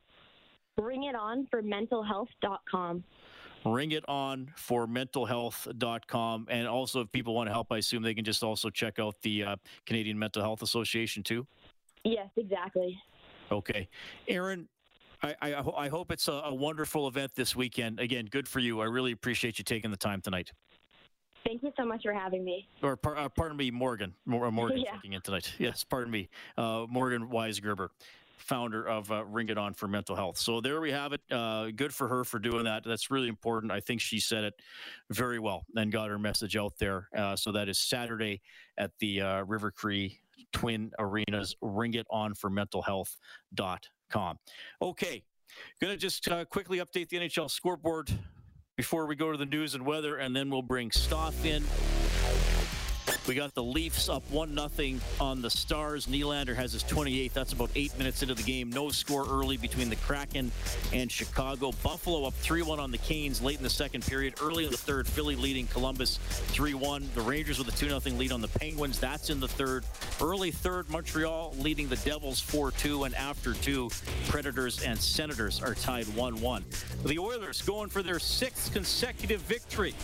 Bring 0.77 1.03
it 1.03 1.15
on 1.15 1.45
for 1.47 1.61
mentalhealth.com 1.61 3.03
ring 3.65 3.91
it 3.91 4.03
on 4.09 4.51
for 4.57 4.87
mentalhealth.com 4.87 6.47
and 6.49 6.67
also 6.67 7.01
if 7.01 7.11
people 7.13 7.33
want 7.33 7.47
to 7.47 7.53
help 7.53 7.71
i 7.71 7.77
assume 7.77 8.03
they 8.03 8.13
can 8.13 8.25
just 8.25 8.43
also 8.43 8.69
check 8.69 8.99
out 8.99 9.15
the 9.21 9.43
uh, 9.43 9.55
canadian 9.85 10.19
mental 10.19 10.41
health 10.41 10.61
association 10.61 11.23
too 11.23 11.47
Yes, 12.03 12.27
exactly. 12.35 12.97
Okay. 13.51 13.87
Erin, 14.27 14.67
I, 15.21 15.35
I, 15.41 15.53
I 15.77 15.87
hope 15.87 16.11
it's 16.11 16.27
a, 16.27 16.33
a, 16.33 16.53
wonderful 16.53 17.07
event 17.07 17.31
this 17.35 17.55
weekend. 17.55 17.99
Again, 17.99 18.27
good 18.29 18.47
for 18.47 18.59
you. 18.59 18.81
I 18.81 18.85
really 18.85 19.11
appreciate 19.11 19.57
you 19.57 19.63
taking 19.63 19.91
the 19.91 19.97
time 19.97 20.21
tonight. 20.21 20.51
Thank 21.45 21.63
you 21.63 21.71
so 21.77 21.85
much 21.85 22.03
for 22.03 22.13
having 22.13 22.43
me. 22.43 22.67
Or 22.81 22.97
uh, 23.03 23.29
pardon 23.29 23.57
me, 23.57 23.69
Morgan. 23.71 24.13
Morgan 24.25 24.77
yeah. 24.77 24.97
in 25.03 25.21
tonight. 25.21 25.53
Yes, 25.59 25.83
pardon 25.83 26.11
me. 26.11 26.29
Uh, 26.57 26.85
Morgan 26.89 27.29
Weisgerber, 27.29 27.89
founder 28.37 28.87
of 28.87 29.11
uh, 29.11 29.25
Ring 29.25 29.49
It 29.49 29.57
On 29.57 29.73
for 29.73 29.87
Mental 29.87 30.15
Health. 30.15 30.37
So 30.37 30.61
there 30.61 30.79
we 30.79 30.91
have 30.91 31.13
it. 31.13 31.21
Uh, 31.31 31.71
good 31.71 31.93
for 31.93 32.07
her 32.07 32.23
for 32.23 32.39
doing 32.39 32.63
that. 32.65 32.83
That's 32.85 33.11
really 33.11 33.27
important. 33.27 33.71
I 33.71 33.81
think 33.81 34.01
she 34.01 34.19
said 34.19 34.43
it 34.45 34.53
very 35.09 35.39
well 35.39 35.65
and 35.75 35.91
got 35.91 36.09
her 36.09 36.19
message 36.19 36.55
out 36.55 36.73
there. 36.79 37.09
Uh, 37.15 37.35
so 37.35 37.51
that 37.51 37.67
is 37.67 37.77
Saturday 37.77 38.41
at 38.77 38.91
the 38.99 39.21
uh, 39.21 39.43
River 39.43 39.71
Cree 39.71 40.19
Twin 40.51 40.91
Arenas. 40.99 41.55
Ring 41.61 41.93
it 41.93 42.05
on 42.09 42.33
for 42.33 42.49
mentalhealth.com. 42.49 44.37
Okay. 44.81 45.23
Going 45.79 45.93
to 45.93 45.97
just 45.97 46.27
uh, 46.29 46.45
quickly 46.45 46.79
update 46.79 47.09
the 47.09 47.17
NHL 47.17 47.49
scoreboard 47.49 48.11
before 48.75 49.05
we 49.05 49.15
go 49.15 49.31
to 49.31 49.37
the 49.37 49.45
news 49.45 49.75
and 49.75 49.85
weather, 49.85 50.17
and 50.17 50.35
then 50.35 50.49
we'll 50.49 50.61
bring 50.61 50.91
Stoff 50.91 51.45
in. 51.45 51.63
We 53.25 53.35
got 53.35 53.55
the 53.55 53.63
Leafs 53.63 54.09
up 54.09 54.21
1 54.31 54.69
0 54.75 54.99
on 55.21 55.41
the 55.41 55.49
Stars. 55.49 56.07
Nylander 56.07 56.53
has 56.53 56.73
his 56.73 56.83
28th. 56.83 57.31
That's 57.31 57.53
about 57.53 57.69
eight 57.73 57.97
minutes 57.97 58.21
into 58.21 58.35
the 58.35 58.43
game. 58.43 58.69
No 58.69 58.89
score 58.89 59.25
early 59.25 59.55
between 59.55 59.89
the 59.89 59.95
Kraken 59.95 60.51
and 60.91 61.09
Chicago. 61.09 61.71
Buffalo 61.83 62.25
up 62.25 62.33
3 62.33 62.63
1 62.63 62.81
on 62.81 62.91
the 62.91 62.97
Canes 62.97 63.41
late 63.41 63.55
in 63.55 63.63
the 63.63 63.69
second 63.69 64.05
period. 64.05 64.33
Early 64.41 64.65
in 64.65 64.71
the 64.71 64.77
third, 64.77 65.07
Philly 65.07 65.37
leading 65.37 65.67
Columbus 65.67 66.17
3 66.27 66.73
1. 66.73 67.11
The 67.15 67.21
Rangers 67.21 67.59
with 67.59 67.69
a 67.69 67.71
2 67.71 67.97
0 67.97 68.17
lead 68.17 68.33
on 68.33 68.41
the 68.41 68.49
Penguins. 68.49 68.99
That's 68.99 69.29
in 69.29 69.39
the 69.39 69.47
third. 69.47 69.85
Early 70.21 70.51
third, 70.51 70.89
Montreal 70.89 71.53
leading 71.59 71.87
the 71.87 71.95
Devils 71.97 72.41
4 72.41 72.71
2. 72.71 73.05
And 73.05 73.15
after 73.15 73.53
two, 73.53 73.89
Predators 74.27 74.83
and 74.83 74.99
Senators 74.99 75.61
are 75.61 75.75
tied 75.75 76.07
1 76.07 76.41
1. 76.41 76.65
The 77.05 77.19
Oilers 77.19 77.61
going 77.61 77.87
for 77.87 78.03
their 78.03 78.19
sixth 78.19 78.73
consecutive 78.73 79.39
victory. 79.41 79.95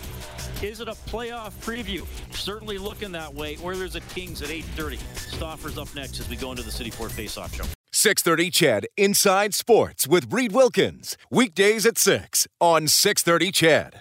Is 0.62 0.80
it 0.80 0.88
a 0.88 0.94
playoff 0.94 1.52
preview? 1.62 2.06
Certainly 2.34 2.78
looking 2.78 3.09
that 3.13 3.34
way. 3.34 3.58
Oilers 3.63 3.95
at 3.95 4.08
Kings 4.10 4.41
at 4.41 4.50
8.30. 4.50 5.00
Stauffer's 5.15 5.78
up 5.78 5.93
next 5.95 6.19
as 6.19 6.30
we 6.30 6.36
go 6.36 6.52
into 6.52 6.63
the 6.63 6.72
City 6.72 6.89
Ford 6.89 7.12
Face-Off 7.12 7.54
Show. 7.54 7.65
630 7.91 8.52
CHED 8.52 8.88
Inside 8.98 9.54
Sports 9.54 10.08
with 10.08 10.32
Reed 10.32 10.52
Wilkins. 10.52 11.17
Weekdays 11.32 11.86
at 11.86 11.98
6 11.98 12.48
on 12.62 12.88
630 12.88 13.52
CHED. 13.52 13.95